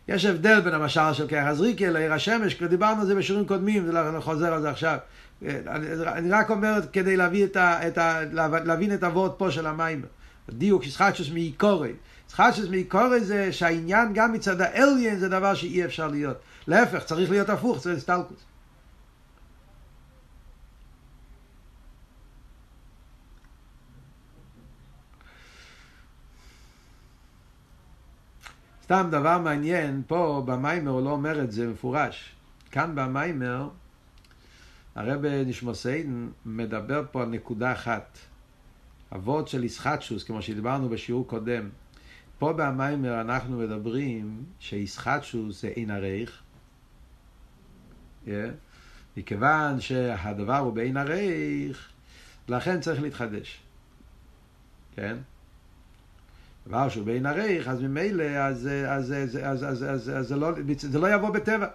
יש 0.09 0.25
הבדל 0.25 0.61
בין 0.61 0.75
המשל 0.75 1.12
של 1.12 1.29
כיח 1.29 1.47
הזריקה 1.47 1.90
לעיר 1.90 2.12
השמש, 2.12 2.55
כבר 2.55 2.66
דיברנו 2.66 3.01
על 3.01 3.07
זה 3.07 3.14
בשיעורים 3.14 3.47
קודמים, 3.47 3.87
זה 3.87 3.93
לא 3.93 4.21
חוזר 4.21 4.55
על 4.55 4.61
זה 4.61 4.71
עכשיו. 4.71 4.99
אני 5.42 6.31
רק 6.31 6.50
אומר 6.50 6.81
כדי 6.92 7.16
להביא 7.16 7.44
את 7.44 7.57
ה, 7.57 7.88
את 7.88 7.98
ה, 7.98 8.20
להבין 8.64 8.94
את 8.94 9.03
הוורד 9.03 9.33
פה 9.33 9.50
של 9.50 9.66
המים. 9.66 10.03
דיוק 10.48 10.87
ישחטשוס 10.87 11.31
מעיקורי. 11.31 11.92
ישחטשוס 12.29 12.68
מעיקורי 12.68 13.20
זה 13.20 13.53
שהעניין 13.53 14.09
גם 14.14 14.33
מצד 14.33 14.61
האליין 14.61 15.18
זה 15.18 15.29
דבר 15.29 15.55
שאי 15.55 15.85
אפשר 15.85 16.09
להיות. 16.09 16.37
להפך, 16.66 17.05
צריך 17.05 17.31
להיות 17.31 17.48
הפוך, 17.48 17.79
צריך 17.79 17.98
סטלקוס. 17.98 18.38
סתם 28.85 29.09
דבר 29.11 29.38
מעניין, 29.38 30.03
פה 30.07 30.42
במיימר 30.46 30.90
הוא 30.90 31.03
לא 31.03 31.11
אומר 31.11 31.40
את 31.40 31.53
זה 31.53 31.66
מפורש. 31.66 32.33
כאן 32.70 32.94
במיימר 32.94 33.68
הרב 34.94 35.26
נשמוסיין 35.26 36.33
מדבר 36.46 37.03
פה 37.11 37.22
על 37.22 37.29
נקודה 37.29 37.72
אחת. 37.72 38.18
אבות 39.14 39.48
של 39.48 39.64
ישחטשוס, 39.64 40.24
כמו 40.24 40.42
שדיברנו 40.42 40.88
בשיעור 40.88 41.26
קודם. 41.26 41.68
פה 42.38 42.53
במיימר 42.53 43.20
אנחנו 43.20 43.59
מדברים 43.59 44.44
שישחטשוס 44.59 45.62
זה 45.62 45.68
אין 45.68 45.90
הרייך, 45.90 46.42
yeah, 48.26 48.31
מכיוון 49.16 49.81
שהדבר 49.81 50.57
הוא 50.57 50.72
בעין 50.72 50.96
הרייך, 50.96 51.88
לכן 52.48 52.81
צריך 52.81 53.03
להתחדש. 53.03 53.61
כן? 54.96 55.16
דבר 56.66 56.88
שהוא 56.88 57.07
בעין 57.07 57.26
הרייך, 57.26 57.68
אז 57.68 57.83
ממילא, 57.83 58.24
אז, 58.24 58.68
לא, 60.31 60.50
זה 60.76 60.98
לא 60.98 61.14
יבוא 61.14 61.31
בטבע. 61.31 61.66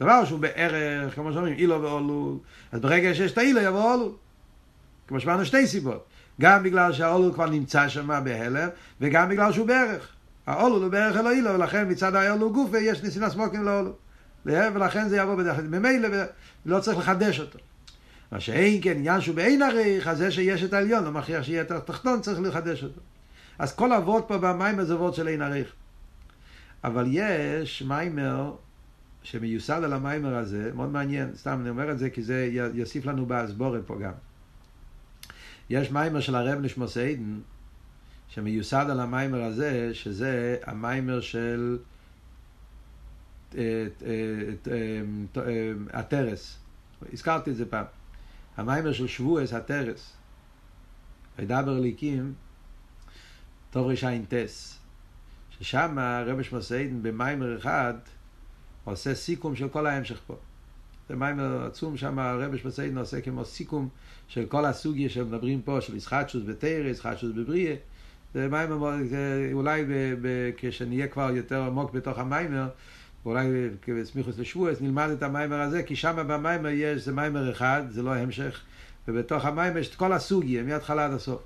דבר 0.00 0.24
שהוא 0.24 0.38
בערך, 0.38 1.14
כמו 1.14 1.32
שאומרים, 1.32 1.54
אילו 1.54 1.82
ואולו, 1.82 2.38
אז 2.72 2.80
ברגע 2.80 3.14
שיש 3.14 3.32
את 3.32 3.38
האילו 3.38 3.60
יבוא 3.60 3.92
אולו. 3.92 4.14
כמו 5.08 5.20
שאמרנו 5.20 5.44
שתי 5.44 5.66
סיבות. 5.66 6.06
גם 6.40 6.62
בגלל 6.62 6.92
שהאולו 6.92 7.32
כבר 7.32 7.46
נמצא 7.46 7.88
שם 7.88 8.20
בהלם, 8.24 8.68
וגם 9.00 9.28
בגלל 9.28 9.52
שהוא 9.52 9.66
בערך. 9.66 10.08
האולו 10.46 10.82
הוא 10.82 10.88
בערך 10.88 11.16
אלוהי 11.16 11.36
אילו, 11.36 11.54
ולכן 11.54 11.90
מצד 11.90 12.14
האולו 12.14 12.52
גוף 12.52 12.70
יש 12.80 13.02
ניסין 13.02 13.30
סמוקים 13.30 13.64
לאולו. 13.64 13.92
ולכן 14.46 15.08
זה 15.08 15.16
יבוא 15.16 15.34
בדרך 15.34 15.56
כלל. 15.56 15.64
ממילא 15.64 16.08
לא 16.66 16.80
צריך 16.80 16.98
לחדש 16.98 17.40
אותו. 17.40 17.58
מה 18.32 18.40
שאין 18.40 18.80
כן 18.82 18.90
עניין 18.90 19.20
שהוא 19.20 19.36
באין 19.36 19.62
עריך, 19.62 20.08
אז 20.08 20.18
זה 20.18 20.30
שיש 20.30 20.64
את 20.64 20.72
העליון, 20.72 21.04
לא 21.04 21.10
מכריח 21.10 21.42
שיהיה 21.42 21.62
את 21.62 21.70
התחתון, 21.70 22.20
צריך 22.20 22.40
לחדש 22.40 22.84
אותו. 22.84 23.00
אז 23.58 23.74
כל 23.74 23.92
אבות 23.92 24.24
פה 24.28 24.38
במים 24.38 24.84
זה 24.84 24.94
אבות 24.94 25.14
של 25.14 25.28
אין 25.28 25.42
עריך. 25.42 25.72
אבל 26.84 27.06
יש 27.08 27.82
מיימר 27.82 28.52
שמיוסד 29.22 29.80
על 29.84 29.92
המיימר 29.92 30.34
הזה, 30.34 30.72
מאוד 30.74 30.88
מעניין, 30.88 31.34
סתם 31.34 31.58
אני 31.60 31.70
אומר 31.70 31.90
את 31.90 31.98
זה 31.98 32.10
כי 32.10 32.22
זה 32.22 32.50
יוסיף 32.74 33.06
לנו 33.06 33.26
באסבורת 33.26 33.82
פה 33.86 33.98
גם. 33.98 34.12
יש 35.70 35.90
מיימר 35.90 36.20
של 36.20 36.34
הרב 36.34 36.60
נשמוס 36.60 36.96
עדן, 36.96 37.40
שמיוסד 38.28 38.86
על 38.90 39.00
המיימר 39.00 39.42
הזה, 39.42 39.94
שזה 39.94 40.56
המיימר 40.66 41.20
של 41.20 41.78
הטרס. 45.92 46.58
הזכרתי 47.12 47.50
את 47.50 47.56
זה 47.56 47.66
פעם. 47.66 47.84
המיימר 48.56 48.92
של 48.92 49.06
שבועס, 49.06 49.52
הטרס. 49.52 50.12
וידבר 51.38 51.80
ליקים, 51.80 52.34
טוב 53.70 53.86
רע"טס. 53.86 54.78
ששם 55.50 55.98
הרב 55.98 56.42
שמוסיידן 56.42 57.02
במיימר 57.02 57.58
אחד 57.58 57.94
עושה 58.90 59.14
סיכום 59.14 59.56
של 59.56 59.68
כל 59.68 59.86
ההמשך 59.86 60.20
פה. 60.26 60.36
זה 61.08 61.16
מיימר 61.16 61.66
עצום, 61.66 61.96
שם 61.96 62.18
הרב 62.18 62.56
שמוסיידן 62.56 62.98
עושה 62.98 63.20
כמו 63.20 63.44
סיכום 63.44 63.88
של 64.28 64.46
כל 64.46 64.64
הסוגיה 64.64 65.08
שמדברים 65.08 65.62
פה, 65.62 65.80
של 65.80 65.96
ישחטשוס 65.96 66.42
בתרא, 66.46 66.88
ישחטשוס 66.88 67.32
בבריאה. 67.36 67.74
זה 68.34 68.48
מיימר, 68.48 68.94
אולי 69.52 69.84
ב, 69.84 69.88
ב, 70.22 70.50
כשנהיה 70.56 71.08
כבר 71.08 71.30
יותר 71.34 71.62
עמוק 71.62 71.92
בתוך 71.92 72.18
המיימר, 72.18 72.68
ואולי 73.24 73.68
בסמיכוס 73.88 74.38
לשבועס 74.38 74.80
נלמד 74.80 75.10
את 75.10 75.22
המיימר 75.22 75.60
הזה, 75.60 75.82
כי 75.82 75.96
שם 75.96 76.24
במיימר 76.28 76.68
יש, 76.68 77.02
זה 77.02 77.12
מיימר 77.12 77.50
אחד, 77.50 77.82
זה 77.88 78.02
לא 78.02 78.14
המשך, 78.14 78.60
ובתוך 79.08 79.44
המיימר 79.44 79.78
יש 79.78 79.88
את 79.88 79.94
כל 79.94 80.12
הסוגיה, 80.12 80.62
מההתחלה 80.62 81.04
עד 81.04 81.12
הסוף. 81.12 81.42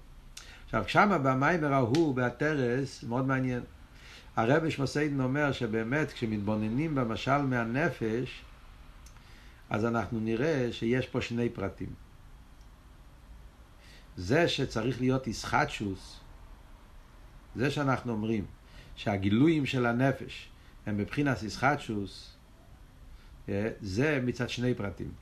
עכשיו, 0.64 0.84
שם 0.86 1.18
במיימר 1.22 1.72
ההוא, 1.72 2.14
בהטרס, 2.14 3.04
מאוד 3.08 3.26
מעניין. 3.26 3.60
הרבי 4.36 4.70
שמסיידן 4.70 5.20
אומר 5.20 5.52
שבאמת 5.52 6.12
כשמתבוננים 6.12 6.94
במשל 6.94 7.38
מהנפש, 7.38 8.42
אז 9.70 9.84
אנחנו 9.84 10.20
נראה 10.20 10.68
שיש 10.72 11.06
פה 11.06 11.20
שני 11.20 11.48
פרטים. 11.48 11.88
זה 14.16 14.48
שצריך 14.48 15.00
להיות 15.00 15.26
איסחטשוס, 15.26 16.20
זה 17.56 17.70
שאנחנו 17.70 18.12
אומרים 18.12 18.44
שהגילויים 18.96 19.66
של 19.66 19.86
הנפש 19.86 20.48
הם 20.86 20.96
בבחינת 20.96 21.42
איסחטשוס, 21.42 22.36
אה, 23.48 23.70
זה 23.80 24.20
מצד 24.24 24.48
שני 24.50 24.74
פרטים. 24.74 25.12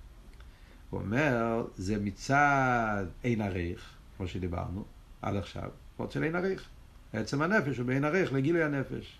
הוא 0.90 1.00
אומר, 1.00 1.66
זה 1.76 1.98
מצד 1.98 3.04
אין 3.24 3.40
עריך, 3.40 3.90
כמו 4.16 4.28
שדיברנו 4.28 4.84
עד 5.22 5.36
עכשיו, 5.36 5.70
עוד 5.96 6.10
של 6.10 6.24
אין 6.24 6.36
עריך. 6.36 6.68
עצם 7.12 7.42
הנפש 7.42 7.78
הוא 7.78 7.86
באין 7.86 8.04
עריך 8.04 8.32
לגילוי 8.32 8.62
הנפש. 8.62 9.18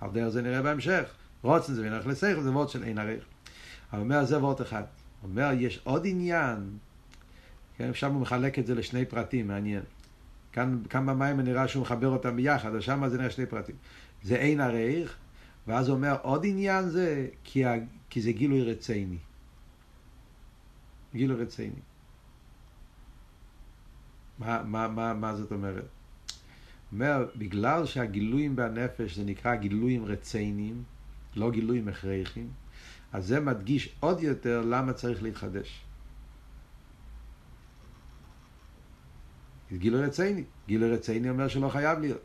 על 0.00 0.10
דרך 0.10 0.28
זה 0.28 0.42
נראה 0.42 0.62
בהמשך. 0.62 1.04
רוצן 1.42 1.74
זה 1.74 1.82
בין 1.82 1.92
עריך 1.92 2.06
לסייכל, 2.06 2.42
זה 2.42 2.50
וורד 2.50 2.68
של 2.68 2.82
אין 2.82 2.98
עריך. 2.98 3.24
הוא 3.90 4.00
אומר, 4.00 4.24
זה 4.24 4.38
וורד 4.38 4.60
אחד. 4.60 4.82
אומר, 5.22 5.50
יש 5.58 5.80
עוד 5.84 6.02
עניין, 6.06 6.78
כן, 7.76 7.94
שם 7.94 8.12
הוא 8.12 8.20
מחלק 8.20 8.58
את 8.58 8.66
זה 8.66 8.74
לשני 8.74 9.04
פרטים, 9.04 9.48
מעניין. 9.48 9.82
כאן, 10.52 10.82
כאן 10.90 11.06
במים 11.06 11.40
נראה 11.40 11.68
שהוא 11.68 11.82
מחבר 11.82 12.08
אותם 12.08 12.36
ביחד, 12.36 12.68
אבל 12.68 12.80
שם 12.80 13.08
זה 13.08 13.18
נראה 13.18 13.30
שני 13.30 13.46
פרטים. 13.46 13.74
זה 14.22 14.36
אין 14.36 14.60
עריך, 14.60 15.16
ואז 15.66 15.88
הוא 15.88 15.96
אומר, 15.96 16.16
עוד 16.22 16.46
עניין 16.46 16.88
זה, 16.88 17.28
כי, 17.44 17.64
ה, 17.64 17.74
כי 18.10 18.22
זה 18.22 18.32
גילוי 18.32 18.62
רציני. 18.62 19.18
גילוי 21.14 21.42
רציני. 21.42 21.80
מה, 24.38 24.62
מה, 24.62 24.88
מה, 24.88 25.14
מה 25.14 25.36
זאת 25.36 25.52
אומרת? 25.52 25.84
אומר, 26.94 27.26
בגלל 27.36 27.86
שהגילויים 27.86 28.56
בנפש 28.56 29.16
זה 29.16 29.24
נקרא 29.24 29.54
גילויים 29.54 30.04
רציניים, 30.04 30.82
לא 31.36 31.50
גילויים 31.50 31.88
הכרחיים, 31.88 32.48
אז 33.12 33.26
זה 33.26 33.40
מדגיש 33.40 33.96
עוד 34.00 34.22
יותר 34.22 34.62
למה 34.66 34.92
צריך 34.92 35.22
להתחדש. 35.22 35.84
גילוי 39.72 40.02
רציני. 40.02 40.44
גילוי 40.66 40.90
רציני 40.90 41.30
אומר 41.30 41.48
שלא 41.48 41.68
חייב 41.68 41.98
להיות. 41.98 42.20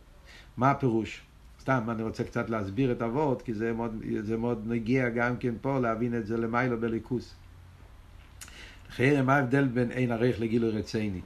מה 0.58 0.72
הפירוש? 0.72 1.22
סתם, 1.62 1.90
אני 1.90 2.04
רוצה 2.04 2.24
קצת 2.24 2.50
להסביר 2.50 2.92
את 2.92 3.02
אבות, 3.02 3.42
כי 3.42 3.54
זה 3.54 3.74
מאוד, 3.74 4.04
זה 4.22 4.38
מאוד 4.38 4.64
נגיע 4.68 5.10
גם 5.10 5.38
כן 5.38 5.54
פה 5.62 5.80
להבין 5.80 6.16
את 6.16 6.26
זה 6.26 6.38
למיילו 6.38 6.80
בליכוס. 6.80 7.36
חיירה, 8.90 9.22
מה 9.22 9.36
ההבדל 9.36 9.68
בין 9.68 9.92
אין 9.92 10.12
ערך 10.12 10.40
לגילוי 10.40 10.70
רציני? 10.70 11.22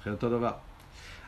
אחרי 0.00 0.12
אותו 0.12 0.30
דבר. 0.30 0.52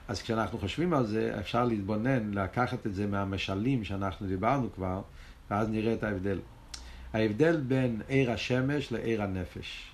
אז 0.09 0.23
כשאנחנו 0.23 0.59
חושבים 0.59 0.95
על 0.95 1.07
זה, 1.07 1.41
אפשר 1.41 1.65
להתבונן, 1.65 2.35
לקחת 2.35 2.87
את 2.87 2.95
זה 2.95 3.07
מהמשלים 3.07 3.85
שאנחנו 3.85 4.27
דיברנו 4.27 4.73
כבר, 4.73 5.03
ואז 5.51 5.69
נראה 5.69 5.95
את 5.95 6.03
ההבדל. 6.03 6.41
ההבדל 7.13 7.61
בין 7.61 8.03
עיר 8.09 8.33
השמש 8.33 8.93
לעיר 8.93 9.23
הנפש. 9.23 9.93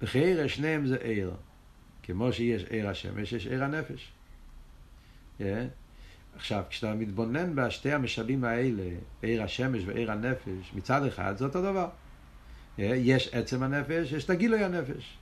בחייר 0.00 0.48
שניהם 0.48 0.86
זה 0.86 0.96
עיר. 0.96 1.34
כמו 2.02 2.32
שיש 2.32 2.64
עיר 2.64 2.88
השמש, 2.88 3.32
יש 3.32 3.46
עיר 3.46 3.64
הנפש. 3.64 4.12
Yeah. 5.40 5.42
עכשיו, 6.36 6.62
כשאתה 6.70 6.94
מתבונן 6.94 7.54
בשתי 7.54 7.92
המשלים 7.92 8.44
האלה, 8.44 8.90
עיר 9.22 9.42
השמש 9.42 9.82
ועיר 9.86 10.12
הנפש, 10.12 10.72
מצד 10.74 11.06
אחד 11.06 11.36
זה 11.36 11.44
אותו 11.44 11.62
דבר. 11.62 11.88
Yeah. 12.78 12.80
יש 12.82 13.28
עצם 13.34 13.62
הנפש, 13.62 14.12
יש 14.12 14.24
את 14.24 14.30
הגילוי 14.30 14.64
הנפש. 14.64 15.18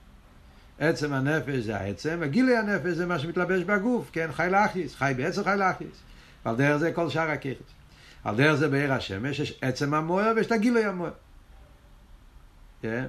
עצם 0.81 1.13
הנפש 1.13 1.55
זה 1.55 1.77
העצם, 1.77 2.17
וגילוי 2.21 2.57
הנפש 2.57 2.93
זה 2.93 3.05
מה 3.05 3.19
שמתלבש 3.19 3.63
בגוף, 3.63 4.09
כן? 4.13 4.29
חי 4.31 4.47
לאחיס, 4.51 4.95
חי 4.95 5.13
בעצם 5.17 5.43
חי 5.43 5.55
לאחיס. 5.57 6.01
ועל 6.45 6.55
דרך 6.55 6.77
זה 6.77 6.91
כל 6.91 7.09
שאר 7.09 7.29
הכיכס. 7.29 7.65
על 8.23 8.35
דרך 8.35 8.55
זה 8.55 8.69
בעיר 8.69 8.93
השמש 8.93 9.39
יש 9.39 9.59
עצם 9.61 9.93
המוער 9.93 10.33
ויש 10.35 10.47
את 10.47 10.51
הגילוי 10.51 10.85
המוער. 10.85 11.11
כן? 12.81 13.05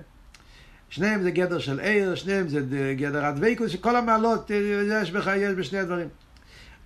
שניהם 0.89 1.23
זה 1.23 1.31
גדר 1.31 1.59
של 1.59 1.81
עיר, 1.81 2.15
שניהם 2.15 2.49
זה 2.49 2.95
גדר 2.97 3.25
הדבקות, 3.25 3.71
שכל 3.71 3.97
המעלות 3.97 4.51
יש 4.91 5.11
בך, 5.11 5.31
יש 5.37 5.55
בשני 5.55 5.79
הדברים. 5.79 6.09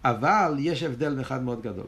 אבל 0.05 0.57
יש 0.59 0.83
הבדל 0.83 1.20
אחד 1.20 1.42
מאוד 1.42 1.62
גדול. 1.62 1.87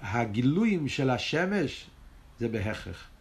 הגילויים 0.00 0.88
של 0.88 1.10
השמש 1.10 1.90
זה 2.38 2.48
בהכרח. 2.48 3.13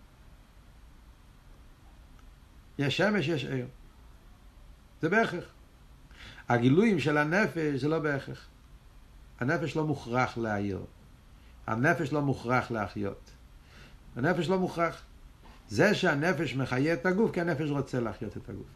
יש 2.79 2.97
שמש, 2.97 3.27
יש 3.27 3.45
עיר. 3.45 3.67
זה 5.01 5.09
בהכרח. 5.09 5.43
הגילויים 6.49 6.99
של 6.99 7.17
הנפש 7.17 7.81
זה 7.81 7.87
לא 7.87 7.99
בהכרח. 7.99 8.47
הנפש 9.39 9.75
לא 9.75 9.85
מוכרח 9.85 10.37
להעיר. 10.37 10.79
הנפש 11.67 12.13
לא 12.13 12.21
מוכרח 12.21 12.71
להחיות. 12.71 13.31
הנפש 14.15 14.49
לא 14.49 14.59
מוכרח. 14.59 15.01
זה 15.69 15.95
שהנפש 15.95 16.55
מחיה 16.55 16.93
את 16.93 17.05
הגוף, 17.05 17.31
כי 17.31 17.41
הנפש 17.41 17.69
רוצה 17.69 17.99
להחיות 17.99 18.37
את 18.37 18.49
הגוף. 18.49 18.67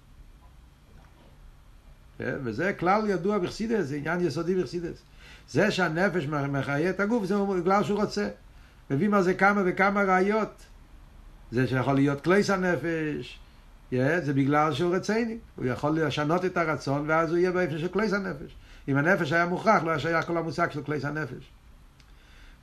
כן? 2.18 2.36
וזה 2.44 2.74
כלל 2.74 3.10
ידוע 3.10 3.38
בחסידס, 3.38 3.86
זה 3.86 3.96
עניין 3.96 4.22
יסודי 4.22 4.56
בחסידס. 4.62 5.02
זה 5.50 5.72
שהנפש 5.72 6.26
מחיה 6.26 6.90
את 6.90 7.00
הגוף, 7.00 7.26
זה 7.26 7.36
בגלל 7.62 7.84
שהוא 7.84 8.02
רוצה. 8.02 8.30
מביאים 8.92 9.14
על 9.14 9.24
זה 9.24 9.34
כמה 9.34 9.62
וכמה 9.66 10.04
ראיות. 10.04 10.66
זה 11.52 11.68
שיכול 11.68 11.94
להיות 11.94 12.22
כלות 12.22 12.50
הנפש, 12.50 13.40
זה 13.92 14.34
בגלל 14.34 14.74
שהוא 14.74 14.96
רצוני. 14.96 15.38
הוא 15.56 15.66
יכול 15.66 16.00
לשנות 16.00 16.46
את 16.46 16.58
הרצון, 16.58 17.04
ואז 17.08 17.30
הוא 17.30 17.38
יהיה 17.38 17.52
באופן 17.52 17.78
של 17.78 17.88
כלות 17.88 18.14
הנפש. 18.14 18.56
אם 18.88 18.98
הנפש 18.98 19.32
היה 19.32 19.46
מוכרח, 19.46 19.84
לא 19.84 19.90
היה 19.90 20.00
שייך 20.00 20.26
כל 20.26 20.38
המושג 20.38 20.72
של 20.72 20.84
כלות 20.84 21.06
הנפש. 21.06 21.52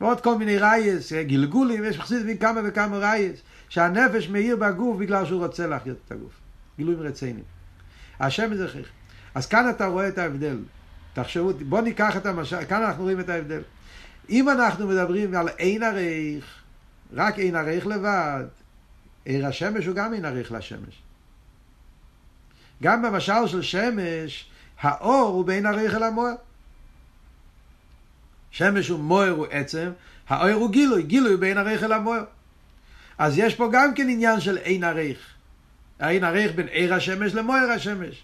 ועוד 0.01 0.21
כל 0.21 0.39
מיני 0.39 0.59
ראיות, 0.59 1.13
גלגולים, 1.13 1.85
יש 1.85 1.99
מחסיד 1.99 2.41
כמה 2.41 2.61
וכמה 2.65 2.99
ראיות. 2.99 3.41
שהנפש 3.69 4.29
מאיר 4.29 4.57
בגוף 4.57 4.97
בגלל 4.99 5.27
שהוא 5.27 5.45
רוצה 5.45 5.67
להחיות 5.67 5.97
את 6.07 6.13
הגוף. 6.13 6.33
גילויים 6.77 7.01
רצוניים. 7.01 7.45
השם 8.21 8.51
חייך. 8.67 8.89
אז 9.35 9.47
כאן 9.47 9.71
אתה 9.71 9.87
רואה 9.87 10.09
את 10.09 10.19
ההבדל. 10.19 10.59
תחשבו, 11.15 11.53
בוא 11.69 11.81
ניקח 11.81 12.17
את 12.17 12.27
המשל, 12.27 12.65
כאן 12.65 12.83
אנחנו 12.83 13.03
רואים 13.03 13.21
את 13.21 13.29
ההבדל. 13.29 13.61
אם 14.31 14.49
אנחנו 14.49 14.87
מדברים 14.87 15.35
על 15.35 15.49
אין 15.49 15.83
עריך, 15.83 16.63
רק 17.13 17.39
אין 17.39 17.57
עריך 17.57 17.87
לבד, 17.87 18.45
עיר 19.25 19.47
השמש 19.47 19.87
הוא 19.87 19.95
גם 19.95 20.15
אין 20.15 20.25
עריך 20.25 20.53
לשמש. 20.53 21.04
גם 22.83 23.03
במשל 23.03 23.47
של 23.47 23.63
שמש, 23.63 24.47
האור 24.81 25.29
הוא 25.29 25.45
בין 25.45 25.67
עריך 25.67 25.95
אל 25.95 26.03
המוער. 26.03 26.35
שמש 28.51 28.89
הוא 28.89 28.99
מוער 28.99 29.31
הוא 29.31 29.47
עצם, 29.51 29.91
האור 30.29 30.61
הוא 30.61 30.71
גילוי, 30.71 31.03
גילוי 31.03 31.33
הוא 31.33 31.41
בין 31.41 31.59
עריך 31.59 31.83
אל 31.83 31.93
המוער. 31.93 32.25
אז 33.19 33.39
יש 33.39 33.55
פה 33.55 33.69
גם 33.73 33.95
כן 33.95 34.09
עניין 34.09 34.41
של 34.41 34.59
אין 34.59 34.85
עריך. 34.85 35.19
אין 36.01 36.25
עריך 36.25 36.53
בין 36.55 36.69
עיר 36.69 36.95
השמש 36.95 37.35
למוער 37.35 37.71
השמש. 37.71 38.23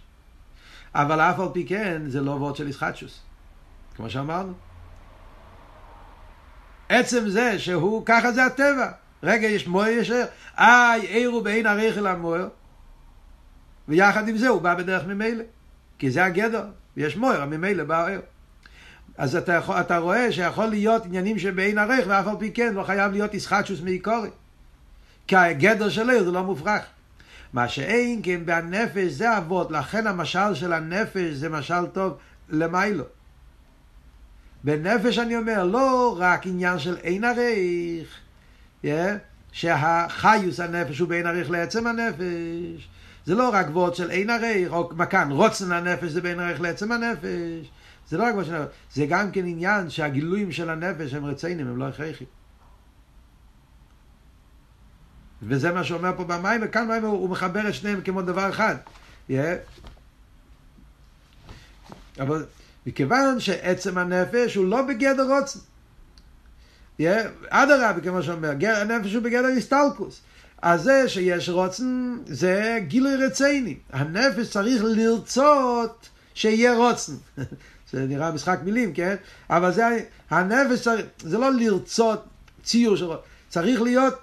אבל 0.95 1.21
אף 1.21 1.41
על 1.41 1.49
פי 1.53 1.67
כן 1.67 2.03
זה 2.07 2.21
לא 2.21 2.31
וורד 2.31 2.57
של 2.57 2.69
ישחטשוס, 2.69 3.21
כמו 3.97 4.11
שאמרנו. 4.11 4.53
עצם 6.89 7.29
זה 7.29 7.59
שהוא, 7.59 8.03
ככה 8.07 8.33
זה 8.33 8.45
הטבע. 8.45 8.91
רגע, 9.23 9.49
יש 9.49 9.67
מוער, 9.67 9.89
יש 9.89 10.11
עיר. 10.11 10.27
איי, 10.59 11.01
עיר 11.01 11.29
הוא 11.31 11.45
בין 11.45 11.67
עריך 11.67 11.99
אל 11.99 12.07
המוער. 12.07 12.49
ויחד 13.91 14.28
עם 14.28 14.36
זה 14.36 14.49
הוא 14.49 14.62
בא 14.62 14.74
בדרך 14.74 15.07
ממילא. 15.07 15.45
כי 15.99 16.11
זה 16.11 16.24
הגדר, 16.24 16.64
ויש 16.97 17.16
מוער, 17.16 17.45
ממילא 17.45 17.84
בא 17.84 18.07
העיר. 18.07 18.20
אז 19.18 19.36
אתה, 19.36 19.53
יכול, 19.53 19.76
אתה 19.76 19.99
רואה 19.99 20.32
שיכול 20.32 20.66
להיות 20.66 21.07
עניינים 21.07 21.38
שבין 21.38 21.78
ערך, 21.78 22.05
ואף 22.09 22.26
על 22.26 22.36
פי 22.38 22.51
כן 22.53 22.74
לא 22.74 22.82
חייב 22.82 23.12
להיות 23.12 23.34
ישחטשוס 23.34 23.80
מעיקורי. 23.80 24.30
כי 25.26 25.36
הגדר 25.36 25.88
של 25.88 26.11
עיר 26.11 26.24
זה 26.24 26.30
לא 26.30 26.43
מופרך. 26.43 26.82
מה 27.53 27.68
שאין 27.68 28.20
כן 28.22 28.47
בנפש 28.47 29.12
זה 29.12 29.38
אבות, 29.38 29.70
לכן 29.70 30.07
המשל 30.07 30.55
של 30.55 30.72
הנפש 30.72 31.32
זה 31.32 31.49
משל 31.49 31.86
טוב 31.93 32.18
למיילו. 32.49 33.05
בנפש 34.64 35.18
אני 35.18 35.36
אומר, 35.36 35.64
לא 35.64 36.16
רק 36.18 36.47
עניין 36.47 36.78
של 36.78 36.97
אין 36.97 37.24
עריך, 37.24 38.18
yeah, 38.84 38.88
שהחיוס 39.53 40.61
הנפש 40.61 40.99
הוא 40.99 41.09
בין 41.09 41.26
עריך 41.26 41.51
לעצם 41.51 41.86
הנפש. 41.86 42.88
זה 43.27 43.35
לא 43.35 43.51
רק 43.53 43.66
וורד 43.73 43.95
של 43.95 44.11
אין 44.11 44.31
עריך, 44.31 44.73
או 44.73 44.91
מכאן, 44.97 45.31
רוצן 45.31 45.73
הנפש 45.73 46.11
זה 46.11 46.21
בין 46.21 46.41
עריך 46.41 46.61
לעצם 46.61 46.93
הנפש. 46.93 47.71
זה 48.09 48.18
לא 48.18 48.25
רק 48.25 48.35
של 48.45 48.55
הנפש, 48.55 48.73
זה 48.95 49.07
גם 49.07 49.31
כן 49.31 49.47
עניין 49.47 49.91
שהגילויים 49.91 50.53
של 50.53 50.71
הנפש 50.71 51.14
הם 51.14 51.25
רציינים, 51.25 51.66
הם 51.66 51.77
לא 51.77 51.89
הכרחים. 51.89 52.27
וזה 55.43 55.73
מה 55.73 55.85
שאומר 55.85 56.12
פה 56.16 56.25
במים, 56.25 56.61
וכאן 56.64 56.89
מים 56.89 57.05
הוא, 57.05 57.12
הוא 57.12 57.31
מחבר 57.31 57.68
את 57.68 57.75
שניהם 57.75 58.01
כמו 58.01 58.23
דבר 58.23 58.51
אחד. 58.51 58.77
Yeah. 59.31 59.33
אבל 62.21 62.47
מכיוון 62.87 63.41
שעצם 63.41 63.99
הנפש 63.99 64.55
הוא 64.55 64.66
לא 64.66 64.83
בגדר 64.83 65.27
רוצן. 65.39 65.59
אדרבה, 67.51 68.01
כמו 68.01 68.23
שאומר, 68.23 68.51
הנפש 68.62 69.14
הוא 69.14 69.23
בגדר 69.23 69.49
הסטלקוס. 69.57 70.23
אז 70.63 70.83
זה 70.83 71.09
שיש 71.09 71.49
רוצן, 71.49 72.19
זה 72.27 72.79
גילוי 72.89 73.17
רציני. 73.17 73.77
הנפש 73.93 74.51
צריך 74.51 74.83
לרצות 74.85 76.09
שיהיה 76.35 76.77
רוצן. 76.77 77.13
זה 77.93 78.07
נראה 78.07 78.33
משחק 78.33 78.59
מילים, 78.65 78.95
כן? 78.95 79.17
אבל 79.51 79.73
זה, 79.73 80.05
הנפש 80.31 80.83
צריך, 80.83 81.07
זה 81.19 81.39
לא 81.39 81.53
לרצות 81.53 82.25
ציור 82.63 82.97
של 82.97 83.05
רוצן. 83.05 83.23
צריך 83.49 83.83
להיות 83.83 84.15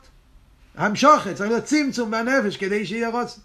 המשוכת, 0.75 1.35
צריך 1.35 1.49
להיות 1.49 1.63
צמצום 1.63 2.11
בנפש 2.11 2.57
כדי 2.57 2.85
שיהיה 2.85 3.09
רוצן. 3.09 3.41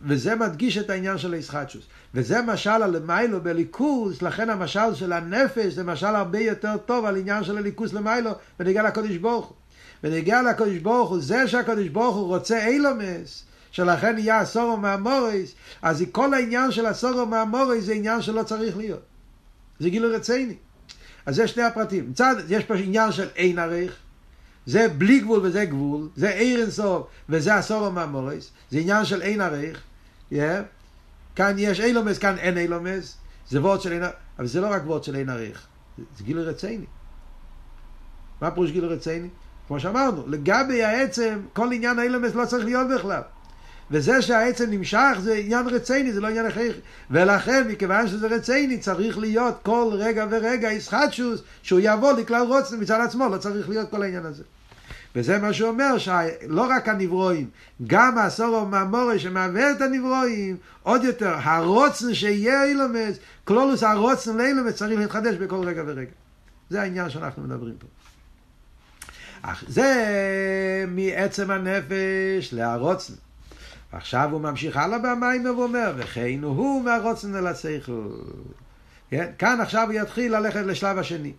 וזה 0.00 0.34
מדגיש 0.34 0.78
את 0.78 0.90
העניין 0.90 1.18
של 1.18 1.34
הישחטשוס. 1.34 1.84
וזה 2.14 2.42
משל 2.42 2.82
הלמיילו 2.82 3.40
בליכוס, 3.40 4.22
לכן 4.22 4.50
המשל 4.50 4.94
של 4.94 5.12
הנפש 5.12 5.72
זה 5.72 5.84
משל 5.84 6.06
הרבה 6.06 6.38
יותר 6.38 6.76
טוב 6.76 7.04
על 7.04 7.16
עניין 7.16 7.44
של 7.44 7.58
הליכוס 7.58 7.92
למיילו 7.92 8.30
ונגיע 8.60 8.82
לקודש 8.82 9.16
ברוך 9.16 9.46
הוא. 9.46 9.56
ונגיע 10.04 10.42
לקודש 10.42 10.78
ברוך 10.78 11.10
הוא, 11.10 11.20
זה 11.20 11.48
שהקודש 11.48 11.88
ברוך 11.88 12.16
הוא 12.16 12.26
רוצה 12.26 12.66
אילומס, 12.66 13.44
שלכן 13.70 14.18
יהיה 14.18 14.40
הסורו 14.40 14.76
מהמורס, 14.76 15.54
אז 15.82 16.04
כל 16.12 16.34
העניין 16.34 16.72
של 16.72 16.86
הסורו 16.86 17.26
מהמורס 17.26 17.84
זה 17.84 17.92
עניין 17.92 18.22
שלא 18.22 18.42
צריך 18.42 18.76
להיות. 18.76 19.02
זה 19.78 19.90
גילוי 19.90 20.16
רציני. 20.16 20.54
אז 21.26 21.34
זה 21.36 21.48
שני 21.48 21.62
הפרטים. 21.62 22.10
מצד, 22.10 22.34
יש 22.48 22.64
פה 22.64 22.74
עניין 22.74 23.12
של 23.12 23.28
אין 23.36 23.58
ערך, 23.58 23.96
זה 24.66 24.88
בלי 24.88 25.20
גבול 25.20 25.40
וזה 25.42 25.64
גבול, 25.64 26.08
זה 26.16 26.30
עיר 26.30 26.60
אינסוף 26.60 27.06
וזה 27.28 27.54
הסורו 27.54 27.90
מהמורס, 27.90 28.50
זה 28.70 28.78
עניין 28.78 29.04
של 29.04 29.22
אין 29.22 29.40
ערך, 29.40 29.82
yeah. 30.32 30.36
כאן 31.36 31.54
יש 31.58 31.80
אילומס, 31.80 32.18
כאן 32.18 32.38
אין 32.38 32.58
אילומס, 32.58 33.16
זה 33.48 33.60
וורד 33.60 33.80
של 33.80 33.92
אין 33.92 34.02
ערך, 34.02 34.14
אבל 34.38 34.46
זה 34.46 34.60
לא 34.60 34.66
רק 34.66 34.82
וורד 34.86 35.04
של 35.04 35.16
אין 35.16 35.28
ערך, 35.28 35.66
זה 35.98 36.24
גילוי 36.24 36.44
רציני. 36.44 36.86
מה 38.40 38.50
פירוש 38.50 38.70
גילוי 38.70 38.94
רציני? 38.94 39.28
כמו 39.68 39.80
שאמרנו, 39.80 40.22
לגבי 40.26 40.82
העצם, 40.82 41.38
כל 41.52 41.72
עניין 41.72 41.98
האילומס 41.98 42.34
לא 42.34 42.44
צריך 42.44 42.64
להיות 42.64 42.86
בכלל. 42.94 43.20
וזה 43.90 44.22
שהעצם 44.22 44.70
נמשך 44.70 45.16
זה 45.20 45.34
עניין 45.34 45.66
רציני, 45.66 46.12
זה 46.12 46.20
לא 46.20 46.26
עניין 46.28 46.46
הכרחי. 46.46 46.68
ולכן, 47.10 47.68
מכיוון 47.68 48.08
שזה 48.08 48.26
רציני, 48.26 48.78
צריך 48.78 49.18
להיות 49.18 49.58
כל 49.62 49.90
רגע 49.92 50.26
ורגע 50.30 50.72
ישחטשוס, 50.72 51.42
שהוא 51.62 51.80
יבוא 51.82 52.12
לכלל 52.12 52.46
רוצן 52.46 52.80
מצד 52.80 53.00
עצמו, 53.00 53.28
לא 53.28 53.36
צריך 53.36 53.68
להיות 53.68 53.90
כל 53.90 54.02
העניין 54.02 54.26
הזה. 54.26 54.42
וזה 55.16 55.38
מה 55.38 55.52
שאומר 55.52 55.98
שלא 55.98 56.66
רק 56.70 56.88
הנברואים, 56.88 57.48
גם 57.86 58.18
הסורו 58.18 58.66
מהמורה 58.66 59.18
שמהווה 59.18 59.70
את 59.70 59.80
הנברואים, 59.80 60.56
עוד 60.82 61.04
יותר, 61.04 61.34
הרוצן 61.42 62.14
שיהיה 62.14 62.64
אילומס, 62.64 63.16
כלולוס 63.44 63.82
הרוצן 63.82 64.36
לאילומס 64.36 64.74
צריך 64.74 65.00
להתחדש 65.00 65.34
בכל 65.34 65.68
רגע 65.68 65.82
ורגע. 65.86 66.10
זה 66.70 66.82
העניין 66.82 67.10
שאנחנו 67.10 67.42
מדברים 67.42 67.74
פה. 67.78 67.86
אך 69.46 69.64
זה 69.68 70.84
מעצם 70.88 71.50
הנפש 71.50 72.52
להרוצן. 72.52 73.14
עכשיו 73.92 74.28
הוא 74.32 74.40
ממשיך 74.40 74.76
הלאה 74.76 74.98
במים 74.98 75.46
ואומר, 75.46 75.92
וכן 75.96 76.38
הוא 76.42 76.84
מהרוצן 76.84 77.36
אל. 77.36 77.52
כן? 79.10 79.32
כאן 79.38 79.60
עכשיו 79.60 79.86
הוא 79.90 80.00
יתחיל 80.00 80.36
ללכת 80.36 80.60
לשלב 80.60 80.98
השני. 80.98 81.32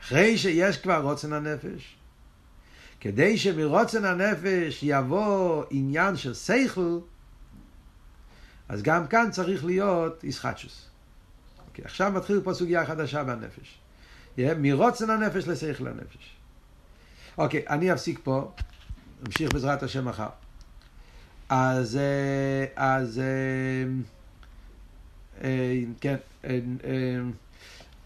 אחרי 0.00 0.38
שיש 0.38 0.76
כבר 0.76 1.02
רוצן 1.02 1.32
הנפש, 1.32 1.96
כדי 3.00 3.38
שמרוצן 3.38 4.04
הנפש 4.04 4.80
יבוא 4.82 5.64
עניין 5.70 6.16
של 6.16 6.34
שכל, 6.34 6.98
אז 8.68 8.82
גם 8.82 9.06
כאן 9.06 9.28
צריך 9.30 9.64
להיות 9.64 10.24
איסחטשוס. 10.24 10.88
אוקיי, 11.68 11.84
עכשיו 11.84 12.12
מתחיל 12.12 12.40
פה 12.44 12.54
סוגיה 12.54 12.86
חדשה 12.86 13.24
בנפש. 13.24 13.78
מרוצן 14.38 15.10
הנפש 15.10 15.48
לשכל 15.48 15.86
הנפש. 15.86 16.39
אוקיי, 17.38 17.62
אני 17.68 17.92
אפסיק 17.92 18.20
פה, 18.24 18.50
נמשיך 19.22 19.52
בעזרת 19.52 19.82
השם 19.82 20.04
מחר. 20.04 20.28
אז, 21.48 21.96
אה, 21.96 22.64
אז, 22.76 23.18
אה, 23.18 23.24
אה, 25.44 25.80
כן, 26.00 26.16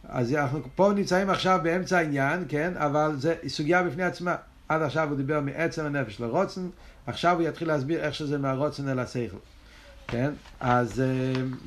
אז 0.09 0.35
אנחנו 0.35 0.61
פה 0.75 0.93
נמצאים 0.95 1.31
עכשיו 1.31 1.61
באמצע 1.62 1.99
העניין, 1.99 2.45
כן, 2.49 2.72
אבל 2.77 3.16
זה 3.18 3.35
סוגיה 3.49 3.83
בפני 3.83 4.03
עצמה. 4.03 4.37
עד 4.68 4.83
עכשיו 4.83 5.09
הוא 5.09 5.16
דיבר 5.16 5.41
מעצם 5.41 5.85
הנפש 5.87 6.20
לרוצן, 6.20 6.68
עכשיו 7.07 7.41
הוא 7.41 7.49
יתחיל 7.49 7.68
להסביר 7.68 8.01
איך 8.01 8.14
שזה 8.14 8.39
מהרוצן 8.39 8.89
אל 8.89 8.99
השכל. 8.99 9.37
כן? 10.07 10.31
אז, 10.61 11.03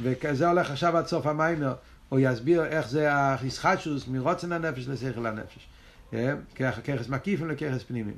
וזה 0.02 0.48
הולך 0.48 0.72
עכשיו 0.72 0.98
עד 0.98 1.08
סוף 1.08 1.26
המיימר, 1.26 1.74
הוא 2.10 2.20
יסביר 2.20 2.66
איך 2.66 2.90
זה 2.90 3.10
הישחטשוס 3.42 4.08
מרוצן 4.08 4.52
הנפש 4.52 4.88
לשכל 4.88 5.26
הנפש. 5.26 5.68
ככס 6.57 7.09
מקיפים 7.09 7.51
לככס 7.51 7.83
פנימיים. 7.83 8.17